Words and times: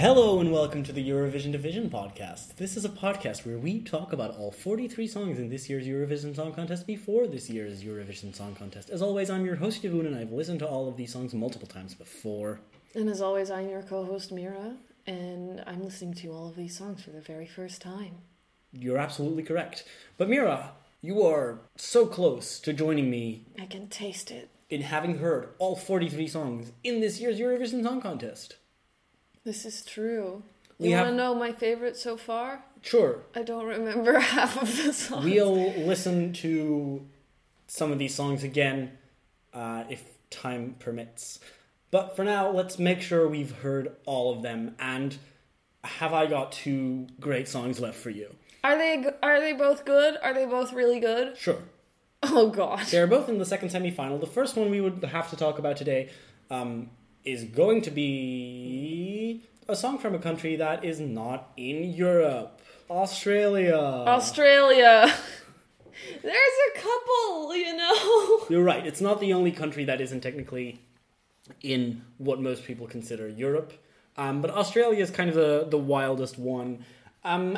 Hello 0.00 0.40
and 0.40 0.50
welcome 0.50 0.82
to 0.84 0.92
the 0.92 1.06
Eurovision 1.06 1.52
Division 1.52 1.90
podcast. 1.90 2.56
This 2.56 2.74
is 2.74 2.86
a 2.86 2.88
podcast 2.88 3.44
where 3.44 3.58
we 3.58 3.80
talk 3.80 4.14
about 4.14 4.34
all 4.38 4.50
43 4.50 5.06
songs 5.06 5.38
in 5.38 5.50
this 5.50 5.68
year's 5.68 5.86
Eurovision 5.86 6.34
Song 6.34 6.54
Contest 6.54 6.86
before 6.86 7.26
this 7.26 7.50
year's 7.50 7.84
Eurovision 7.84 8.34
Song 8.34 8.54
Contest. 8.54 8.88
As 8.88 9.02
always, 9.02 9.28
I'm 9.28 9.44
your 9.44 9.56
host 9.56 9.82
Yavun 9.82 10.06
and 10.06 10.16
I've 10.16 10.32
listened 10.32 10.60
to 10.60 10.66
all 10.66 10.88
of 10.88 10.96
these 10.96 11.12
songs 11.12 11.34
multiple 11.34 11.68
times 11.68 11.94
before. 11.94 12.60
And 12.94 13.10
as 13.10 13.20
always, 13.20 13.50
I'm 13.50 13.68
your 13.68 13.82
co 13.82 14.06
host 14.06 14.32
Mira, 14.32 14.74
and 15.06 15.62
I'm 15.66 15.84
listening 15.84 16.14
to 16.14 16.32
all 16.32 16.48
of 16.48 16.56
these 16.56 16.78
songs 16.78 17.04
for 17.04 17.10
the 17.10 17.20
very 17.20 17.46
first 17.46 17.82
time. 17.82 18.22
You're 18.72 18.96
absolutely 18.96 19.42
correct. 19.42 19.84
But 20.16 20.30
Mira, 20.30 20.72
you 21.02 21.26
are 21.26 21.58
so 21.76 22.06
close 22.06 22.58
to 22.60 22.72
joining 22.72 23.10
me 23.10 23.44
I 23.60 23.66
can 23.66 23.86
taste 23.88 24.30
it. 24.30 24.48
in 24.70 24.80
having 24.80 25.18
heard 25.18 25.50
all 25.58 25.76
43 25.76 26.26
songs 26.26 26.72
in 26.82 27.02
this 27.02 27.20
year's 27.20 27.38
Eurovision 27.38 27.84
Song 27.84 28.00
Contest. 28.00 28.56
This 29.44 29.64
is 29.64 29.84
true. 29.84 30.42
You 30.78 30.96
want 30.96 31.08
to 31.08 31.14
know 31.14 31.34
my 31.34 31.52
favorite 31.52 31.96
so 31.96 32.16
far? 32.16 32.64
Sure, 32.82 33.20
I 33.34 33.42
don't 33.42 33.66
remember 33.66 34.18
half 34.18 34.60
of 34.60 34.84
the 34.84 34.92
songs. 34.92 35.24
we'll 35.24 35.72
listen 35.72 36.32
to 36.34 37.06
some 37.66 37.92
of 37.92 37.98
these 37.98 38.14
songs 38.14 38.42
again 38.42 38.92
uh, 39.52 39.84
if 39.90 40.02
time 40.30 40.76
permits. 40.78 41.38
But 41.90 42.16
for 42.16 42.24
now, 42.24 42.50
let's 42.50 42.78
make 42.78 43.02
sure 43.02 43.28
we've 43.28 43.50
heard 43.58 43.96
all 44.06 44.32
of 44.32 44.42
them. 44.42 44.76
And 44.78 45.16
have 45.84 46.14
I 46.14 46.26
got 46.26 46.52
two 46.52 47.08
great 47.18 47.48
songs 47.48 47.80
left 47.80 47.98
for 47.98 48.10
you? 48.10 48.34
Are 48.62 48.76
they 48.78 49.04
are 49.22 49.40
they 49.40 49.52
both 49.52 49.84
good? 49.84 50.16
Are 50.22 50.32
they 50.32 50.46
both 50.46 50.72
really 50.72 51.00
good? 51.00 51.36
Sure. 51.36 51.58
Oh 52.22 52.50
god. 52.50 52.86
They're 52.86 53.06
both 53.06 53.28
in 53.28 53.38
the 53.38 53.46
second 53.46 53.70
semifinal. 53.70 54.20
The 54.20 54.26
first 54.26 54.56
one 54.56 54.70
we 54.70 54.80
would 54.80 55.02
have 55.04 55.30
to 55.30 55.36
talk 55.36 55.58
about 55.58 55.76
today 55.78 56.10
um, 56.50 56.90
is 57.24 57.44
going 57.44 57.82
to 57.82 57.90
be 57.90 58.02
a 59.70 59.76
song 59.76 59.98
from 59.98 60.16
a 60.16 60.18
country 60.18 60.56
that 60.56 60.84
is 60.84 60.98
not 60.98 61.52
in 61.56 61.84
Europe 61.92 62.60
Australia. 62.90 63.76
Australia. 63.76 65.14
There's 66.22 66.56
a 66.74 66.78
couple, 66.78 67.54
you 67.54 67.76
know. 67.76 68.46
You're 68.50 68.64
right. 68.64 68.84
It's 68.84 69.00
not 69.00 69.20
the 69.20 69.32
only 69.32 69.52
country 69.52 69.84
that 69.84 70.00
isn't 70.00 70.22
technically 70.22 70.80
in 71.62 72.02
what 72.18 72.40
most 72.40 72.64
people 72.64 72.88
consider 72.88 73.28
Europe. 73.28 73.72
Um, 74.16 74.42
but 74.42 74.50
Australia 74.50 75.00
is 75.00 75.10
kind 75.10 75.30
of 75.30 75.36
the, 75.36 75.66
the 75.68 75.78
wildest 75.78 76.36
one. 76.36 76.84
Um, 77.22 77.56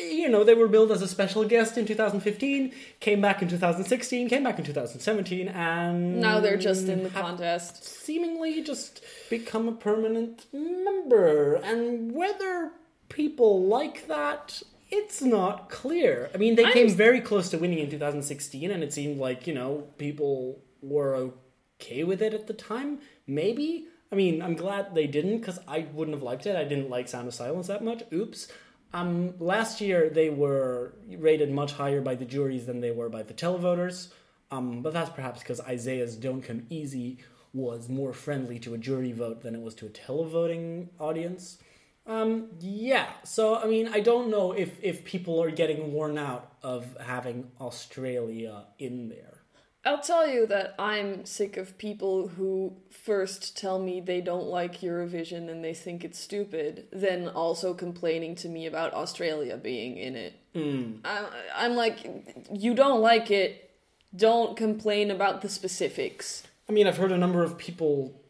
you 0.00 0.28
know, 0.28 0.44
they 0.44 0.54
were 0.54 0.68
billed 0.68 0.92
as 0.92 1.02
a 1.02 1.08
special 1.08 1.44
guest 1.44 1.76
in 1.78 1.86
2015, 1.86 2.72
came 3.00 3.20
back 3.20 3.42
in 3.42 3.48
2016, 3.48 4.28
came 4.28 4.42
back 4.44 4.58
in 4.58 4.64
2017, 4.64 5.48
and 5.48 6.20
Now 6.20 6.40
they're 6.40 6.56
just 6.56 6.88
in 6.88 7.02
the 7.02 7.10
contest. 7.10 7.84
seemingly 7.84 8.62
just 8.62 9.02
become 9.30 9.68
a 9.68 9.72
permanent 9.72 10.46
member. 10.52 11.54
And 11.56 12.12
whether 12.12 12.72
people 13.08 13.64
like 13.66 14.06
that, 14.08 14.62
it's 14.90 15.20
not 15.20 15.70
clear. 15.70 16.30
I 16.34 16.38
mean, 16.38 16.54
they 16.54 16.64
I'm 16.64 16.72
came 16.72 16.90
very 16.90 17.20
close 17.20 17.50
to 17.50 17.58
winning 17.58 17.78
in 17.78 17.90
2016, 17.90 18.70
and 18.70 18.82
it 18.82 18.92
seemed 18.92 19.18
like, 19.18 19.46
you 19.46 19.54
know, 19.54 19.84
people 19.98 20.60
were 20.80 21.32
okay 21.80 22.04
with 22.04 22.22
it 22.22 22.34
at 22.34 22.46
the 22.46 22.54
time. 22.54 23.00
Maybe. 23.26 23.86
I 24.10 24.16
mean, 24.16 24.40
I'm 24.40 24.54
glad 24.54 24.94
they 24.94 25.06
didn't 25.06 25.38
because 25.40 25.58
I 25.68 25.86
wouldn't 25.92 26.14
have 26.14 26.22
liked 26.22 26.46
it. 26.46 26.56
I 26.56 26.64
didn't 26.64 26.88
like 26.88 27.08
Sound 27.08 27.28
of 27.28 27.34
Silence 27.34 27.66
that 27.66 27.84
much. 27.84 28.02
Oops. 28.12 28.48
Um, 28.92 29.34
last 29.38 29.80
year 29.80 30.08
they 30.08 30.30
were 30.30 30.94
rated 31.16 31.50
much 31.50 31.72
higher 31.72 32.00
by 32.00 32.14
the 32.14 32.24
juries 32.24 32.66
than 32.66 32.80
they 32.80 32.90
were 32.90 33.08
by 33.08 33.22
the 33.22 33.34
televoters. 33.34 34.08
Um, 34.50 34.80
but 34.82 34.92
that's 34.92 35.10
perhaps 35.10 35.40
because 35.40 35.60
Isaiah's 35.60 36.16
Don't 36.16 36.42
Come 36.42 36.66
Easy 36.70 37.18
was 37.52 37.88
more 37.88 38.12
friendly 38.12 38.58
to 38.60 38.74
a 38.74 38.78
jury 38.78 39.12
vote 39.12 39.42
than 39.42 39.54
it 39.54 39.60
was 39.60 39.74
to 39.76 39.86
a 39.86 39.90
televoting 39.90 40.88
audience. 40.98 41.58
Um, 42.06 42.48
yeah, 42.60 43.10
so 43.24 43.56
I 43.56 43.66
mean, 43.66 43.88
I 43.88 44.00
don't 44.00 44.30
know 44.30 44.52
if, 44.52 44.82
if 44.82 45.04
people 45.04 45.42
are 45.42 45.50
getting 45.50 45.92
worn 45.92 46.16
out 46.16 46.52
of 46.62 46.96
having 46.98 47.50
Australia 47.60 48.64
in 48.78 49.10
there. 49.10 49.42
I'll 49.88 50.00
tell 50.00 50.28
you 50.28 50.46
that 50.48 50.74
I'm 50.78 51.24
sick 51.24 51.56
of 51.56 51.78
people 51.78 52.28
who 52.28 52.74
first 52.90 53.56
tell 53.56 53.78
me 53.78 54.02
they 54.02 54.20
don't 54.20 54.46
like 54.46 54.82
Eurovision 54.82 55.48
and 55.48 55.64
they 55.64 55.72
think 55.72 56.04
it's 56.04 56.18
stupid, 56.18 56.88
then 56.92 57.26
also 57.26 57.72
complaining 57.72 58.34
to 58.36 58.50
me 58.50 58.66
about 58.66 58.92
Australia 58.92 59.56
being 59.56 59.96
in 59.96 60.14
it. 60.14 60.34
Mm. 60.54 60.98
I'm, 61.06 61.24
I'm 61.56 61.74
like, 61.74 62.06
you 62.52 62.74
don't 62.74 63.00
like 63.00 63.30
it, 63.30 63.70
don't 64.14 64.58
complain 64.58 65.10
about 65.10 65.40
the 65.40 65.48
specifics. 65.48 66.42
I 66.68 66.72
mean, 66.72 66.86
I've 66.86 66.98
heard 66.98 67.12
a 67.12 67.16
number 67.16 67.42
of 67.42 67.56
people 67.56 68.20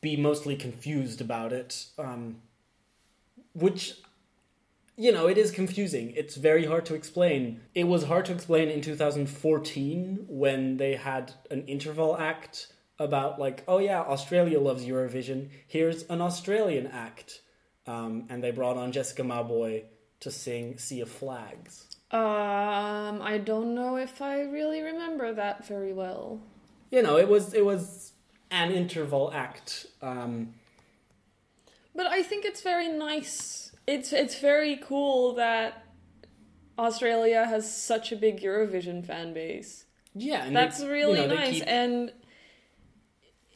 be 0.00 0.16
mostly 0.16 0.56
confused 0.56 1.20
about 1.20 1.52
it, 1.52 1.84
um, 1.98 2.36
which, 3.52 3.98
you 4.96 5.12
know, 5.12 5.26
it 5.26 5.38
is 5.38 5.50
confusing. 5.50 6.12
It's 6.16 6.36
very 6.36 6.66
hard 6.66 6.86
to 6.86 6.94
explain. 6.94 7.60
It 7.74 7.84
was 7.84 8.04
hard 8.04 8.26
to 8.26 8.32
explain 8.32 8.68
in 8.68 8.80
2014 8.80 10.26
when 10.28 10.76
they 10.76 10.94
had 10.94 11.32
an 11.50 11.64
interval 11.66 12.16
act 12.16 12.68
about, 12.98 13.38
like, 13.40 13.64
oh 13.66 13.78
yeah, 13.78 14.00
Australia 14.02 14.60
loves 14.60 14.84
Eurovision. 14.84 15.48
Here's 15.66 16.04
an 16.04 16.20
Australian 16.20 16.86
act. 16.86 17.40
Um, 17.86 18.26
and 18.30 18.42
they 18.42 18.50
brought 18.50 18.76
on 18.76 18.92
Jessica 18.92 19.22
Mauboy 19.22 19.84
to 20.20 20.30
sing 20.30 20.78
Sea 20.78 21.00
of 21.00 21.10
Flags. 21.10 21.86
Um, 22.10 23.20
I 23.20 23.40
don't 23.44 23.74
know 23.74 23.96
if 23.96 24.22
I 24.22 24.42
really 24.42 24.80
remember 24.80 25.34
that 25.34 25.66
very 25.66 25.92
well. 25.92 26.40
You 26.90 27.02
know, 27.02 27.18
it 27.18 27.28
was 27.28 27.52
it 27.52 27.64
was 27.64 28.12
an 28.50 28.70
interval 28.70 29.32
act. 29.34 29.86
Um, 30.00 30.54
But 31.94 32.06
I 32.06 32.22
think 32.22 32.44
it's 32.44 32.62
very 32.62 32.88
nice. 32.88 33.72
It's 33.86 34.12
it's 34.12 34.38
very 34.40 34.76
cool 34.76 35.34
that 35.34 35.84
Australia 36.78 37.44
has 37.46 37.70
such 37.74 38.12
a 38.12 38.16
big 38.16 38.40
Eurovision 38.40 39.04
fan 39.04 39.34
base. 39.34 39.84
Yeah, 40.14 40.44
and 40.46 40.56
That's 40.56 40.78
they- 40.80 40.88
really 40.88 41.20
you 41.22 41.26
know, 41.28 41.34
nice. 41.34 41.54
keep- 41.54 41.66
And 41.66 42.12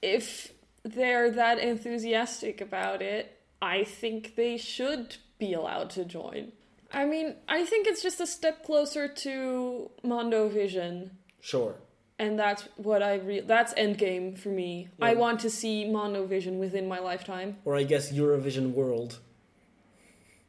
if 0.03 0.53
they're 0.85 1.31
that 1.31 1.59
enthusiastic 1.59 2.61
about 2.61 3.03
it, 3.03 3.41
I 3.61 3.85
think 3.85 4.35
they 4.37 4.57
should 4.57 5.17
be 5.39 5.53
allowed 5.53 5.91
to 5.91 6.05
join. 6.05 6.53
I 6.93 7.05
mean, 7.05 7.35
I 7.49 7.65
think 7.65 7.87
it's 7.87 8.03
just 8.03 8.21
a 8.21 8.27
step 8.27 8.65
closer 8.65 9.09
to 9.09 9.91
Mondo 10.03 10.49
Vision. 10.49 11.13
sure. 11.41 11.77
And 12.21 12.37
that's 12.37 12.63
what 12.77 13.01
I 13.01 13.15
re- 13.15 13.41
that's 13.43 13.73
endgame 13.75 14.37
for 14.37 14.49
me. 14.49 14.89
I 15.01 15.15
want 15.15 15.39
to 15.41 15.51
see 15.51 15.85
Mondo 15.89 16.27
Vision 16.27 16.59
within 16.59 16.89
my 16.89 16.99
lifetime. 16.99 17.59
Or 17.65 17.77
I 17.77 17.85
guess 17.85 18.11
Eurovision 18.11 18.73
World. 18.73 19.21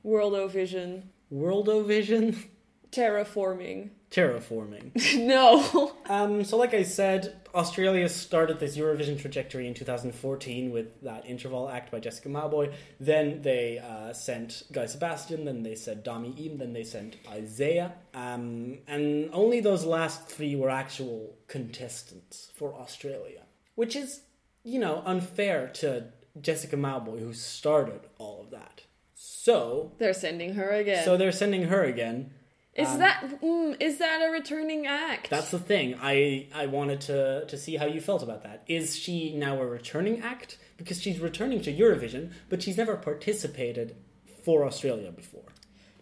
Worldovision. 0.06 1.04
Worldovision? 1.32 2.36
Terraforming. 2.92 3.92
Terraforming. 4.10 4.92
no. 5.28 5.94
um, 6.08 6.44
so, 6.44 6.58
like 6.58 6.74
I 6.74 6.82
said, 6.82 7.40
Australia 7.54 8.10
started 8.10 8.60
this 8.60 8.76
Eurovision 8.76 9.20
trajectory 9.20 9.68
in 9.68 9.76
2014 9.76 10.72
with 10.72 11.02
that 11.02 11.26
interval 11.28 11.70
act 11.70 11.92
by 11.92 12.00
Jessica 12.00 12.30
Mauboy. 12.30 12.74
Then 13.00 13.44
they 13.44 13.78
uh, 13.78 14.14
sent 14.14 14.64
Guy 14.72 14.88
Sebastian, 14.88 15.46
then 15.46 15.62
they 15.62 15.76
sent 15.76 16.04
Dami 16.04 16.40
Im, 16.44 16.58
then 16.58 16.74
they 16.74 16.84
sent 16.84 17.18
Isaiah. 17.30 17.94
Um, 18.16 18.80
and 18.88 19.30
only 19.34 19.60
those 19.60 19.86
last 19.86 20.28
three 20.28 20.56
were 20.56 20.72
actual 20.72 21.36
contestants 21.48 22.52
for 22.56 22.74
Australia. 22.74 23.44
Which 23.76 23.96
is, 23.96 24.22
you 24.64 24.80
know, 24.80 25.04
unfair 25.06 25.68
to 25.76 26.06
Jessica 26.42 26.76
Mauboy, 26.78 27.20
who 27.20 27.34
started 27.34 28.02
all 28.18 28.42
of 28.42 28.50
that. 28.52 28.82
So, 29.22 29.92
They're 29.98 30.14
sending 30.14 30.54
her 30.54 30.72
again. 30.72 31.04
so 31.04 31.18
they're 31.18 31.34
sending 31.34 31.64
her 31.64 31.84
again. 31.84 32.32
is 32.74 32.88
um, 32.88 33.00
that 33.00 33.42
mm, 33.42 33.76
is 33.82 33.98
that 33.98 34.22
a 34.26 34.32
returning 34.32 34.88
act? 34.88 35.30
That's 35.30 35.52
the 35.52 35.60
thing. 35.60 35.96
I 36.02 36.48
I 36.54 36.68
wanted 36.68 37.02
to 37.02 37.46
to 37.46 37.58
see 37.58 37.76
how 37.76 37.86
you 37.86 38.00
felt 38.00 38.24
about 38.24 38.44
that. 38.44 38.64
Is 38.68 38.96
she 38.96 39.36
now 39.36 39.62
a 39.62 39.66
returning 39.66 40.22
act 40.22 40.58
because 40.78 41.02
she's 41.02 41.20
returning 41.20 41.62
to 41.64 41.74
Eurovision, 41.74 42.32
but 42.48 42.64
she's 42.64 42.78
never 42.78 42.96
participated 42.96 43.98
for 44.46 44.64
Australia 44.66 45.12
before? 45.12 45.52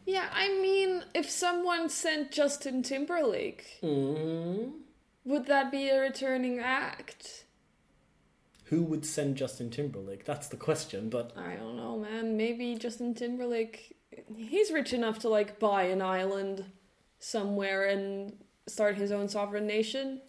Yeah, 0.06 0.30
I 0.32 0.50
mean, 0.62 1.04
if 1.16 1.28
someone 1.28 1.90
sent 1.90 2.32
Justin 2.32 2.84
Timberlake, 2.84 3.80
mm 3.82 4.74
would 5.26 5.48
that 5.48 5.72
be 5.72 5.90
a 5.90 6.00
returning 6.00 6.60
act? 6.60 7.46
Who 8.70 8.84
would 8.84 9.06
send 9.06 9.38
Justin 9.38 9.70
Timberlake? 9.70 10.26
That's 10.26 10.48
the 10.48 10.58
question. 10.58 11.10
But 11.10 11.32
I 11.38 11.56
don't 11.56 11.78
know, 11.78 11.98
man. 11.98 12.38
Maybe 12.38 12.76
Justin 12.76 13.14
Timberlake 13.14 13.98
he's 14.36 14.72
rich 14.72 14.94
enough 14.94 15.20
to 15.20 15.30
like 15.30 15.60
buy 15.60 15.84
an 15.84 16.02
island 16.02 16.66
somewhere 17.20 17.86
and 17.86 18.34
start 18.68 18.96
his 18.98 19.12
own 19.12 19.30
sovereign 19.30 19.68
nation. 19.68 20.22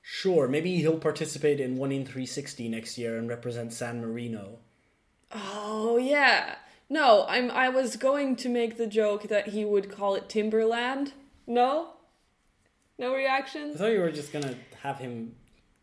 sure, 0.00 0.48
maybe 0.48 0.76
he'll 0.76 0.98
participate 0.98 1.60
in 1.60 1.76
One 1.76 1.92
in 1.92 2.04
360 2.04 2.68
next 2.68 2.98
year 2.98 3.16
and 3.18 3.28
represent 3.28 3.72
San 3.72 4.00
Marino. 4.00 4.58
Oh 5.32 5.96
yeah. 5.96 6.56
No, 6.88 7.24
I'm 7.28 7.50
I 7.50 7.68
was 7.68 7.96
going 7.96 8.36
to 8.36 8.48
make 8.48 8.76
the 8.76 8.86
joke 8.86 9.24
that 9.24 9.48
he 9.48 9.64
would 9.64 9.90
call 9.90 10.14
it 10.14 10.28
Timberland. 10.28 11.12
No? 11.46 11.94
No 12.98 13.12
I 13.12 13.16
reaction? 13.16 13.74
thought 13.74 13.92
you 13.92 14.00
were 14.00 14.10
just 14.12 14.32
gonna 14.32 14.54
have 14.82 14.98
him 14.98 15.34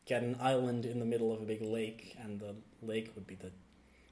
get 0.10 0.24
an 0.24 0.36
island 0.42 0.86
in 0.86 1.00
the 1.00 1.06
middle 1.06 1.32
of 1.32 1.40
a 1.40 1.46
big 1.46 1.62
lake, 1.62 2.18
and 2.22 2.40
the 2.40 2.56
lake 2.82 3.12
would 3.14 3.28
be 3.28 3.36
the 3.36 3.52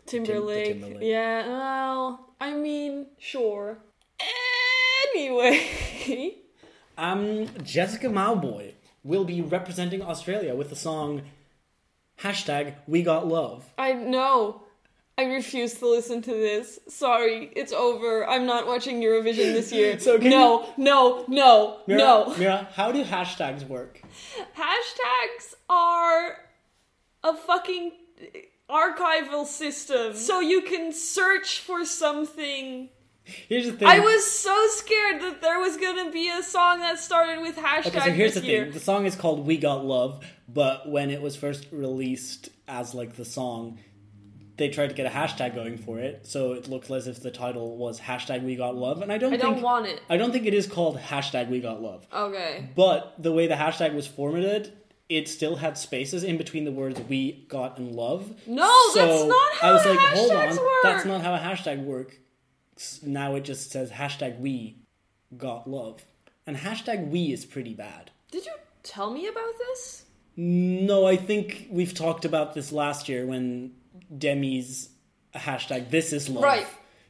Timberlake. 0.05 0.79
Timberlake. 0.79 1.01
Yeah, 1.01 1.47
well, 1.47 2.33
I 2.39 2.53
mean, 2.53 3.07
sure. 3.17 3.79
Anyway. 5.13 6.35
Um, 6.99 7.47
Jessica 7.63 8.07
Mauboy 8.07 8.71
will 9.03 9.23
be 9.23 9.39
representing 9.39 10.01
Australia 10.01 10.55
with 10.55 10.71
the 10.71 10.75
song 10.75 11.21
hashtag 12.19 12.73
We 12.87 13.03
Got 13.03 13.27
Love. 13.27 13.71
I 13.77 13.93
know. 13.93 14.63
I 15.19 15.23
refuse 15.23 15.73
to 15.75 15.87
listen 15.89 16.21
to 16.23 16.31
this. 16.31 16.79
Sorry, 16.87 17.51
it's 17.55 17.73
over. 17.73 18.27
I'm 18.27 18.45
not 18.45 18.67
watching 18.67 19.01
Eurovision 19.01 19.53
this 19.53 19.71
year. 19.71 19.97
So 20.07 20.17
no, 20.17 20.71
no, 20.77 21.25
no, 21.27 21.79
Mira, 21.87 21.97
no. 21.99 22.35
Mira, 22.37 22.67
how 22.73 22.91
do 22.91 23.03
hashtags 23.03 23.67
work? 23.67 23.99
Hashtags 24.55 25.55
are 25.69 26.37
a 27.23 27.33
fucking 27.33 27.93
archival 28.69 29.45
system. 29.45 30.13
So 30.15 30.39
you 30.39 30.61
can 30.61 30.93
search 30.93 31.61
for 31.61 31.83
something. 31.83 32.89
Here's 33.23 33.65
the 33.65 33.73
thing. 33.73 33.87
I 33.87 33.99
was 33.99 34.25
so 34.25 34.67
scared 34.69 35.21
that 35.21 35.41
there 35.41 35.59
was 35.59 35.77
gonna 35.77 36.11
be 36.11 36.29
a 36.29 36.43
song 36.43 36.79
that 36.79 36.99
started 36.99 37.41
with 37.41 37.57
hashtag 37.57 37.87
Okay, 37.87 37.99
so 37.99 38.11
here's 38.11 38.33
this 38.35 38.43
the 38.43 38.47
year. 38.49 38.63
thing. 38.65 38.73
The 38.73 38.79
song 38.79 39.05
is 39.05 39.15
called 39.15 39.45
We 39.45 39.57
Got 39.57 39.83
Love, 39.83 40.23
but 40.47 40.89
when 40.89 41.09
it 41.09 41.21
was 41.21 41.35
first 41.35 41.67
released 41.71 42.49
as 42.67 42.93
like 42.93 43.15
the 43.15 43.25
song, 43.25 43.79
they 44.57 44.69
tried 44.69 44.87
to 44.87 44.95
get 44.95 45.05
a 45.05 45.09
hashtag 45.09 45.53
going 45.55 45.77
for 45.77 45.99
it, 45.99 46.25
so 46.27 46.53
it 46.53 46.67
looked 46.67 46.89
as 46.91 47.07
if 47.07 47.21
the 47.21 47.31
title 47.31 47.77
was 47.77 47.99
hashtag 47.99 48.43
We 48.43 48.55
Got 48.55 48.75
Love, 48.75 49.01
and 49.01 49.11
I 49.11 49.17
don't 49.17 49.33
I 49.33 49.37
think 49.37 49.53
don't 49.55 49.61
want 49.61 49.85
it. 49.85 50.01
I 50.09 50.17
don't 50.17 50.31
think 50.31 50.45
it 50.45 50.53
is 50.53 50.67
called 50.67 50.97
hashtag 50.99 51.49
We 51.49 51.59
Got 51.61 51.81
Love. 51.81 52.05
Okay. 52.11 52.69
But 52.75 53.13
the 53.21 53.31
way 53.31 53.47
the 53.47 53.55
hashtag 53.55 53.93
was 53.93 54.07
formatted, 54.07 54.73
it 55.09 55.29
still 55.29 55.55
had 55.55 55.77
spaces 55.77 56.23
in 56.23 56.37
between 56.37 56.65
the 56.65 56.71
words 56.71 56.99
"we 57.01 57.45
got" 57.47 57.77
and 57.77 57.91
"love." 57.95 58.33
No, 58.47 58.71
So 58.93 59.05
that's 59.05 59.25
not 59.27 59.53
how 59.53 59.69
I 59.69 59.73
was 59.73 59.85
like, 59.85 59.99
hold 59.99 60.31
on, 60.31 60.49
work. 60.49 60.59
that's 60.83 61.05
not 61.05 61.21
how 61.21 61.33
a 61.35 61.39
hashtag 61.39 61.83
works. 61.83 62.15
Now 63.03 63.35
it 63.35 63.41
just 63.41 63.71
says 63.71 63.91
hashtag 63.91 64.39
"we 64.39 64.77
got 65.37 65.69
love," 65.69 66.03
and 66.45 66.57
hashtag 66.57 67.09
"we" 67.09 67.31
is 67.31 67.45
pretty 67.45 67.73
bad. 67.73 68.11
Did 68.31 68.45
you 68.45 68.53
tell 68.83 69.11
me 69.11 69.27
about 69.27 69.53
this? 69.59 70.05
No, 70.35 71.07
I 71.07 71.15
think 71.15 71.67
we've 71.71 71.93
talked 71.95 72.23
about 72.25 72.53
this 72.53 72.71
last 72.71 73.09
year 73.09 73.25
when 73.25 73.71
Demy's 74.15 74.89
hashtag 75.35 75.89
"this 75.89 76.13
is 76.13 76.29
love." 76.29 76.43
Right. 76.43 76.67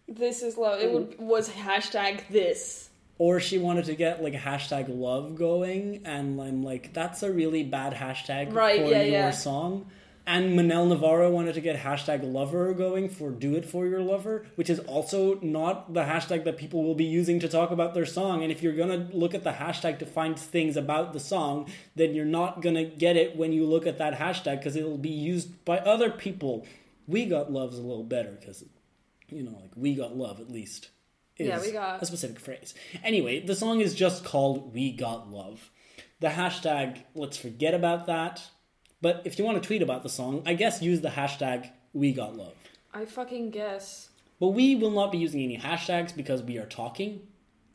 This 0.07 0.41
is 0.41 0.57
love. 0.57 0.79
It 0.79 0.91
would, 0.91 1.19
was 1.19 1.49
hashtag 1.49 2.21
this. 2.29 2.89
Or 3.19 3.39
she 3.39 3.57
wanted 3.57 3.85
to 3.85 3.95
get 3.95 4.23
like 4.23 4.35
a 4.35 4.37
hashtag 4.37 4.85
love 4.89 5.35
going, 5.35 6.01
and 6.05 6.39
I'm 6.39 6.63
like, 6.63 6.93
that's 6.93 7.23
a 7.23 7.31
really 7.31 7.63
bad 7.63 7.93
hashtag 7.93 8.53
Right, 8.53 8.79
for 8.79 8.87
yeah, 8.87 9.01
your 9.01 9.11
yeah. 9.11 9.31
song. 9.31 9.87
And 10.27 10.59
Manel 10.59 10.89
Navarro 10.89 11.31
wanted 11.31 11.53
to 11.53 11.61
get 11.61 11.77
hashtag 11.79 12.21
lover 12.21 12.73
going 12.73 13.07
for 13.07 13.31
do 13.31 13.55
it 13.55 13.65
for 13.65 13.87
your 13.87 14.01
lover, 14.01 14.45
which 14.55 14.69
is 14.69 14.79
also 14.79 15.39
not 15.39 15.93
the 15.93 16.01
hashtag 16.01 16.43
that 16.43 16.57
people 16.57 16.83
will 16.83 16.95
be 16.95 17.05
using 17.05 17.39
to 17.39 17.47
talk 17.47 17.71
about 17.71 17.93
their 17.93 18.05
song. 18.05 18.43
And 18.43 18.51
if 18.51 18.61
you're 18.61 18.75
gonna 18.75 19.07
look 19.13 19.33
at 19.33 19.45
the 19.45 19.53
hashtag 19.53 19.99
to 19.99 20.05
find 20.05 20.37
things 20.37 20.75
about 20.75 21.13
the 21.13 21.21
song, 21.21 21.69
then 21.95 22.13
you're 22.13 22.25
not 22.25 22.61
gonna 22.61 22.83
get 22.83 23.15
it 23.15 23.37
when 23.37 23.53
you 23.53 23.65
look 23.65 23.87
at 23.87 23.99
that 23.99 24.15
hashtag 24.19 24.57
because 24.57 24.75
it'll 24.75 24.97
be 24.97 25.07
used 25.09 25.63
by 25.63 25.77
other 25.79 26.11
people. 26.11 26.65
We 27.07 27.25
got 27.25 27.49
love's 27.53 27.77
a 27.79 27.81
little 27.81 28.03
better 28.03 28.31
because, 28.37 28.65
you 29.29 29.43
know, 29.43 29.57
like 29.61 29.71
we 29.77 29.95
got 29.95 30.17
love 30.17 30.41
at 30.41 30.51
least 30.51 30.89
is 31.37 31.47
Yeah, 31.47 31.61
we 31.61 31.71
got- 31.71 32.03
a 32.03 32.05
specific 32.05 32.41
phrase. 32.41 32.73
Anyway, 33.01 33.39
the 33.39 33.55
song 33.55 33.79
is 33.79 33.95
just 33.95 34.25
called 34.25 34.73
We 34.73 34.91
Got 34.91 35.31
Love. 35.31 35.71
The 36.19 36.27
hashtag, 36.29 37.03
let's 37.15 37.37
forget 37.37 37.73
about 37.73 38.07
that. 38.07 38.41
But 39.01 39.21
if 39.25 39.37
you 39.37 39.45
want 39.45 39.61
to 39.61 39.65
tweet 39.67 39.81
about 39.81 40.03
the 40.03 40.09
song, 40.09 40.43
I 40.45 40.53
guess 40.53 40.81
use 40.81 41.01
the 41.01 41.09
hashtag 41.09 41.69
We 41.93 42.13
Got 42.13 42.35
Love. 42.35 42.53
I 42.93 43.05
fucking 43.05 43.51
guess. 43.51 44.09
But 44.39 44.49
we 44.49 44.75
will 44.75 44.91
not 44.91 45.11
be 45.11 45.17
using 45.17 45.41
any 45.41 45.57
hashtags 45.57 46.15
because 46.15 46.41
we 46.41 46.57
are 46.57 46.65
talking 46.65 47.21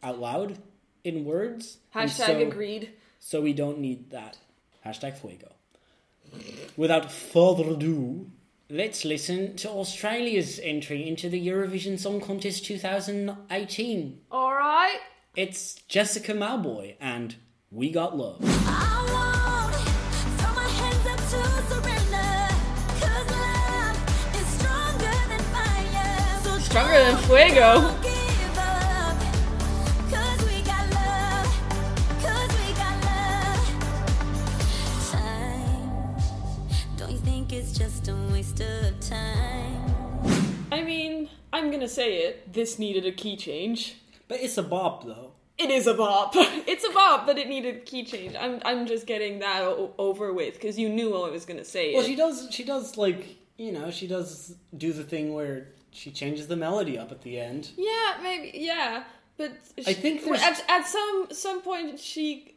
out 0.02 0.19
loud 0.19 0.58
in 1.04 1.24
words. 1.24 1.78
Hashtag 1.94 2.26
so- 2.26 2.38
agreed. 2.38 2.90
So 3.20 3.40
we 3.40 3.52
don't 3.52 3.78
need 3.78 4.10
that. 4.10 4.36
Hashtag 4.84 5.16
fuego. 5.16 5.52
Without 6.76 7.12
further 7.12 7.70
ado, 7.70 8.30
let's 8.68 9.04
listen 9.04 9.54
to 9.56 9.68
Australia's 9.68 10.58
entry 10.60 11.06
into 11.06 11.28
the 11.28 11.46
Eurovision 11.46 11.98
Song 12.00 12.20
Contest 12.20 12.64
2018. 12.64 14.20
Alright. 14.32 14.98
It's 15.36 15.75
Jessica 15.88 16.32
Mauboy 16.32 16.96
and 17.00 17.36
We 17.70 17.90
Got 17.92 18.16
Love. 18.16 18.40
Waste 38.32 38.60
of 38.60 39.00
time? 39.00 39.94
I 40.70 40.82
mean, 40.82 41.28
I'm 41.52 41.70
gonna 41.70 41.88
say 41.88 42.19
it. 42.19 42.52
This 42.52 42.78
needed 42.78 43.06
a 43.06 43.12
key 43.12 43.36
change. 43.36 43.96
But 44.28 44.40
it's 44.40 44.56
a 44.58 44.62
bop, 44.62 45.04
though. 45.04 45.32
It 45.58 45.70
is 45.70 45.86
a 45.86 45.94
bop. 45.94 46.32
it's 46.36 46.84
a 46.84 46.90
bop, 46.92 47.26
but 47.26 47.38
it 47.38 47.48
needed 47.48 47.76
a 47.76 47.80
key 47.80 48.04
change. 48.04 48.34
I'm, 48.38 48.60
I'm 48.64 48.86
just 48.86 49.06
getting 49.06 49.40
that 49.40 49.62
o- 49.62 49.92
over 49.98 50.32
with 50.32 50.54
because 50.54 50.78
you 50.78 50.88
knew 50.88 51.10
what 51.10 51.28
I 51.28 51.30
was 51.32 51.44
gonna 51.44 51.64
say 51.64 51.94
Well, 51.94 52.02
it. 52.02 52.06
she 52.06 52.16
does. 52.16 52.48
She 52.50 52.64
does 52.64 52.96
like 52.96 53.36
you 53.58 53.72
know. 53.72 53.90
She 53.90 54.06
does 54.06 54.54
do 54.76 54.92
the 54.92 55.04
thing 55.04 55.34
where 55.34 55.68
she 55.92 56.10
changes 56.10 56.46
the 56.48 56.56
melody 56.56 56.98
up 56.98 57.10
at 57.12 57.22
the 57.22 57.38
end. 57.38 57.70
Yeah, 57.76 58.16
maybe. 58.22 58.50
Yeah, 58.54 59.04
but 59.36 59.52
I 59.86 59.92
she- 59.92 59.94
think 59.94 60.24
there's- 60.24 60.42
at, 60.42 60.64
at 60.68 60.86
some 60.86 61.28
some 61.30 61.62
point 61.62 61.98
she 62.00 62.54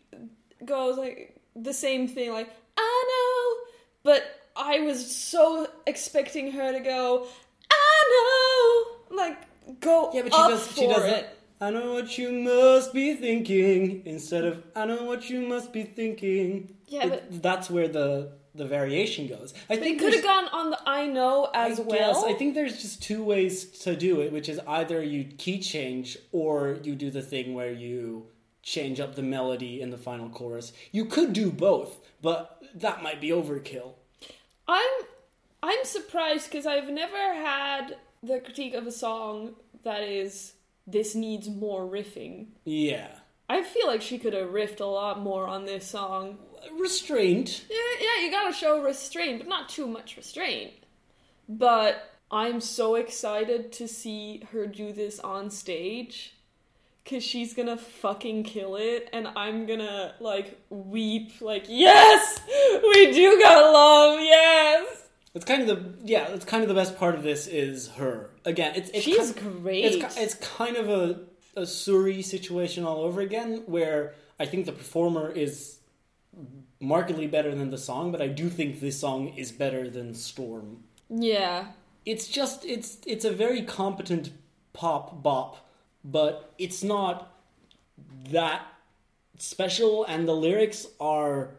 goes 0.64 0.98
like 0.98 1.40
the 1.56 1.74
same 1.74 2.08
thing, 2.08 2.32
like 2.32 2.50
I 2.78 3.04
know, 3.12 3.72
but 4.04 4.24
I 4.56 4.80
was 4.82 5.16
so 5.16 5.68
expecting 5.86 6.52
her 6.54 6.72
to 6.72 6.80
go 6.80 7.28
I 7.72 8.96
know, 9.10 9.16
like 9.18 9.38
go 9.80 10.12
Yeah, 10.14 10.22
but 10.24 10.34
she 10.34 10.40
up 10.42 10.50
does. 10.50 10.68
She 10.76 10.86
for 10.88 10.94
does 10.94 11.06
it. 11.06 11.30
I 11.62 11.70
know 11.70 11.94
what 11.94 12.18
you 12.18 12.32
must 12.32 12.94
be 12.94 13.16
thinking 13.16 14.02
instead 14.06 14.44
of 14.46 14.64
I 14.76 14.86
know 14.86 15.04
what 15.04 15.30
you 15.30 15.42
must 15.42 15.72
be 15.74 15.84
thinking. 15.84 16.76
Yeah, 16.88 17.06
It- 17.06 17.10
but- 17.10 17.42
that's 17.42 17.70
where 17.70 17.88
the 17.88 18.32
the 18.56 18.66
variation 18.66 19.28
goes. 19.28 19.54
I 19.70 19.76
They 19.76 19.82
think 19.82 20.00
could 20.00 20.14
have 20.14 20.24
gone 20.24 20.48
on 20.50 20.70
the 20.72 20.80
I 20.88 21.08
know 21.08 21.50
as 21.54 21.80
I 21.80 21.84
well. 21.84 22.14
guess. 22.14 22.24
I 22.24 22.34
think 22.34 22.56
there's 22.56 22.82
just 22.82 23.04
two 23.04 23.24
ways 23.24 23.66
to 23.82 23.96
do 23.96 24.22
it, 24.22 24.32
which 24.32 24.50
is 24.50 24.60
either 24.68 25.04
you 25.04 25.26
key 25.26 25.60
change 25.60 26.18
or 26.32 26.80
you 26.84 26.96
do 26.96 27.10
the 27.12 27.22
thing 27.22 27.54
where 27.54 27.72
you 27.72 28.28
change 28.64 29.00
up 29.00 29.16
the 29.16 29.22
melody 29.24 29.82
in 29.82 29.92
the 29.92 29.98
final 29.98 30.30
chorus. 30.30 30.74
You 30.92 31.06
could 31.06 31.34
do 31.34 31.52
both, 31.52 32.00
but 32.22 32.64
that 32.76 33.04
might 33.04 33.22
be 33.22 33.30
overkill. 33.30 33.94
I'm 34.68 34.92
I'm 35.62 35.84
surprised 35.84 36.50
because 36.50 36.66
I've 36.66 36.90
never 36.90 37.34
had 37.36 37.98
the 38.24 38.40
critique 38.40 38.74
of 38.74 38.88
a 38.88 38.92
song 38.92 39.56
that 39.84 40.02
is 40.02 40.54
this 40.88 41.14
needs 41.16 41.50
more 41.50 41.86
riffing. 41.86 42.48
Yeah. 42.64 43.08
I 43.48 43.62
feel 43.64 43.86
like 43.88 44.02
she 44.02 44.18
could 44.18 44.34
have 44.34 44.50
riffed 44.50 44.80
a 44.80 44.86
lot 44.86 45.20
more 45.20 45.46
on 45.48 45.66
this 45.66 45.86
song. 45.86 46.38
Restraint. 46.80 47.66
Yeah, 47.70 47.78
yeah, 48.00 48.26
you 48.26 48.32
gotta 48.32 48.54
show 48.54 48.82
restraint, 48.82 49.40
but 49.40 49.48
not 49.48 49.70
too 49.70 49.88
much 49.88 50.18
restraint. 50.18 50.74
But 51.48 52.12
I'm 52.32 52.60
so 52.62 52.96
excited 52.96 53.72
to 53.74 53.88
see 53.88 54.44
her 54.52 54.68
do 54.68 54.92
this 54.92 55.20
on 55.20 55.50
stage. 55.50 56.34
Cause 57.08 57.24
she's 57.24 57.54
gonna 57.54 57.78
fucking 57.78 58.46
kill 58.46 58.78
it, 58.78 59.10
and 59.14 59.28
I'm 59.36 59.68
gonna 59.68 60.16
like 60.20 60.60
weep, 60.72 61.40
like, 61.40 61.66
yes! 61.68 62.40
We 62.82 63.14
do 63.14 63.40
got 63.40 63.72
love, 63.72 64.20
yes! 64.22 65.04
It's 65.36 65.46
kind 65.46 65.62
of 65.62 65.68
the 65.68 65.94
yeah. 66.04 66.30
It's 66.30 66.46
kind 66.46 66.64
of 66.64 66.70
the 66.70 66.74
best 66.74 66.98
part 66.98 67.14
of 67.14 67.22
this 67.22 67.46
is 67.46 67.90
her 67.90 68.32
again. 68.44 68.74
It's, 68.76 68.90
it's 68.90 69.04
She's 69.04 69.34
ki- 69.34 69.42
great. 69.42 69.86
It's 69.86 70.18
it's 70.18 70.34
kind 70.36 70.78
of 70.78 70.90
a 70.90 71.20
a 71.56 71.62
SuRie 71.64 72.24
situation 72.24 72.86
all 72.86 73.02
over 73.02 73.22
again, 73.22 73.64
where 73.66 74.16
I 74.40 74.46
think 74.46 74.66
the 74.66 74.72
performer 74.72 75.30
is 75.30 75.78
markedly 76.80 77.28
better 77.28 77.54
than 77.56 77.72
the 77.72 77.78
song, 77.78 78.12
but 78.12 78.22
I 78.22 78.28
do 78.28 78.50
think 78.50 78.80
this 78.80 79.00
song 79.00 79.30
is 79.30 79.52
better 79.52 79.90
than 79.90 80.14
Storm. 80.14 80.84
Yeah. 81.10 81.68
It's 82.06 82.28
just 82.28 82.66
it's 82.66 83.00
it's 83.06 83.26
a 83.26 83.32
very 83.32 83.64
competent 83.64 84.32
pop 84.74 85.24
bop, 85.24 85.68
but 86.04 86.54
it's 86.58 86.84
not 86.84 87.32
that 88.30 88.62
special, 89.38 90.06
and 90.06 90.28
the 90.28 90.36
lyrics 90.36 90.86
are 91.00 91.56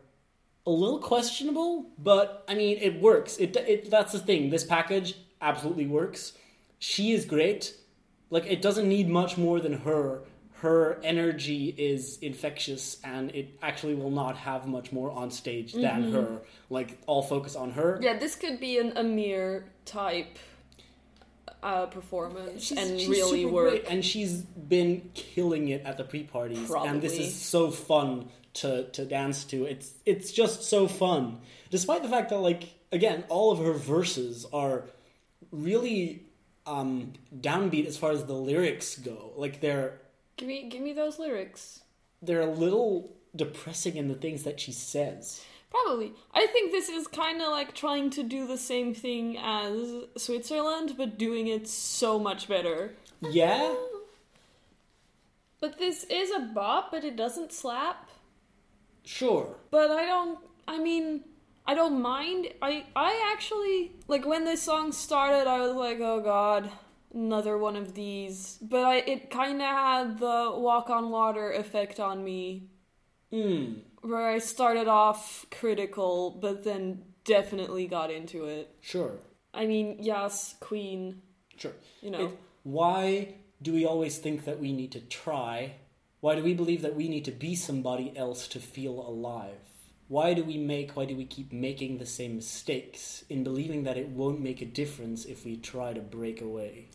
a 0.64 0.71
little 0.71 1.00
questionable. 1.00 1.90
But 1.99 2.45
I 2.47 2.54
mean, 2.54 2.78
it 2.80 3.00
works. 3.00 3.38
It 3.38 3.56
it 3.56 3.90
that's 3.90 4.12
the 4.12 4.21
thing. 4.21 4.50
This 4.50 4.64
package 4.64 5.16
absolutely 5.40 5.87
works. 5.87 6.33
She 6.78 7.12
is 7.12 7.25
great. 7.25 7.75
Like 8.30 8.47
it 8.47 8.62
doesn't 8.62 8.88
need 8.88 9.09
much 9.09 9.37
more 9.37 9.61
than 9.61 9.80
her. 9.80 10.23
Her 10.61 10.99
energy 11.05 11.75
is 11.77 12.19
infectious, 12.23 12.97
and 13.05 13.31
it 13.35 13.59
actually 13.63 13.95
will 13.95 14.11
not 14.11 14.37
have 14.37 14.67
much 14.67 14.91
more 14.93 15.11
on 15.11 15.31
stage 15.31 15.73
than 15.75 16.13
her. 16.13 16.39
Like 16.71 16.99
all 17.07 17.23
focus 17.23 17.57
on 17.57 17.73
her. 17.73 17.99
Yeah, 18.03 18.19
this 18.19 18.37
could 18.37 18.59
be 18.59 18.79
an 18.79 18.97
Amir 18.97 19.67
type. 19.85 20.39
uh, 21.63 21.87
performance 21.87 22.65
She's, 22.65 22.79
and 22.79 22.99
she's 23.01 23.09
really 23.09 23.45
work. 23.45 23.71
great, 23.71 23.85
and 23.89 24.05
she's 24.05 24.35
been 24.43 25.11
killing 25.15 25.69
it 25.69 25.83
at 25.85 25.97
the 25.99 26.05
pre-parties, 26.05 26.71
and 26.71 27.03
this 27.03 27.19
is 27.19 27.35
so 27.35 27.71
fun 27.71 28.29
to 28.55 28.85
to 28.91 29.05
dance 29.05 29.45
to. 29.45 29.65
It's 29.65 29.93
it's 30.05 30.33
just 30.33 30.63
so 30.65 30.87
fun, 30.87 31.41
despite 31.71 32.03
the 32.03 32.09
fact 32.09 32.31
that 32.31 32.39
like 32.39 32.65
again, 32.93 33.25
all 33.29 33.51
of 33.51 33.59
her 33.59 33.73
verses 33.73 34.47
are 34.53 34.85
really 35.51 36.23
um, 36.67 37.13
downbeat 37.41 37.87
as 37.87 37.97
far 37.97 38.13
as 38.13 38.25
the 38.25 38.35
lyrics 38.35 38.97
go. 38.99 39.33
Like 39.37 39.61
they're 39.61 40.01
Give 40.37 40.49
me, 40.49 40.69
give 40.69 40.83
me 40.83 40.93
those 40.93 41.19
lyrics. 41.19 41.81
they're 42.23 42.40
a 42.40 42.47
little 42.50 43.16
depressing 43.35 43.97
in 43.97 44.09
the 44.09 44.14
things 44.14 44.43
that 44.45 44.59
she 44.61 44.73
says. 44.73 45.43
Probably. 45.71 46.12
I 46.33 46.47
think 46.47 46.73
this 46.73 46.88
is 46.88 47.07
kind 47.07 47.43
of 47.43 47.49
like 47.49 47.75
trying 47.75 48.11
to 48.11 48.23
do 48.23 48.47
the 48.47 48.57
same 48.57 48.95
thing 48.95 49.37
as 49.38 50.05
Switzerland, 50.16 50.95
but 50.97 51.19
doing 51.19 51.47
it 51.49 51.69
so 51.69 52.19
much 52.19 52.49
better. 52.49 52.95
Yeah, 53.21 53.75
But 55.61 55.78
this 55.78 56.05
is 56.05 56.31
a 56.31 56.40
bop, 56.40 56.90
but 56.90 57.05
it 57.05 57.16
doesn't 57.16 57.52
slap. 57.52 58.09
sure. 59.05 59.57
But 59.71 59.90
I 59.90 60.05
don't. 60.07 60.38
I 60.69 60.78
mean, 60.78 61.23
I 61.66 61.75
don't 61.75 62.00
mind. 62.00 62.49
I 62.62 62.85
I 62.95 63.31
actually 63.33 63.93
like 64.09 64.25
when 64.26 64.45
this 64.45 64.62
song 64.62 64.93
started. 64.93 65.47
I 65.49 65.61
was 65.66 65.75
like, 65.75 65.99
oh 66.00 66.21
god, 66.21 66.71
another 67.16 67.56
one 67.58 67.76
of 67.76 67.94
these. 67.94 68.58
But 68.62 68.85
I 68.85 68.96
it 68.99 69.30
kind 69.30 69.61
of 69.61 69.68
had 69.68 70.18
the 70.18 70.52
walk 70.56 70.90
on 70.90 71.11
water 71.11 71.50
effect 71.52 71.99
on 71.99 72.23
me, 72.23 72.68
Mm, 73.32 73.80
where 74.02 74.28
I 74.28 74.38
started 74.38 74.87
off 74.87 75.46
critical, 75.50 76.30
but 76.40 76.62
then 76.62 77.02
definitely 77.25 77.87
got 77.88 78.11
into 78.11 78.44
it. 78.44 78.70
sure, 78.80 79.18
I 79.52 79.66
mean, 79.66 79.96
yes, 80.00 80.54
Queen. 80.61 81.23
sure. 81.56 81.73
You 82.02 82.11
know, 82.11 82.25
It- 82.26 82.38
why 82.62 83.35
do 83.62 83.73
we 83.73 83.85
always 83.85 84.18
think 84.18 84.44
that 84.44 84.61
we 84.61 84.73
need 84.73 84.92
to 84.92 85.00
try? 85.00 85.76
Why 86.20 86.35
do 86.37 86.42
we 86.44 86.54
believe 86.54 86.82
that 86.82 86.94
we 86.94 87.08
need 87.08 87.25
to 87.25 87.32
be 87.32 87.54
somebody 87.56 88.12
else 88.16 88.46
to 88.49 88.61
feel 88.61 89.00
alive? 89.00 89.58
Why 90.08 90.35
do 90.35 90.44
we 90.44 90.56
make, 90.56 90.94
why 90.96 91.04
do 91.04 91.16
we 91.16 91.25
keep 91.25 91.52
making 91.52 91.99
the 91.99 92.06
same 92.06 92.37
mistakes 92.37 93.25
in 93.28 93.42
believing 93.42 93.82
that 93.85 93.96
it 93.96 94.08
won't 94.11 94.40
make 94.40 94.61
a 94.62 94.66
difference 94.66 95.25
if 95.25 95.44
we 95.44 95.56
try 95.56 95.92
to 95.92 96.00
break 96.00 96.40
away? 96.40 96.88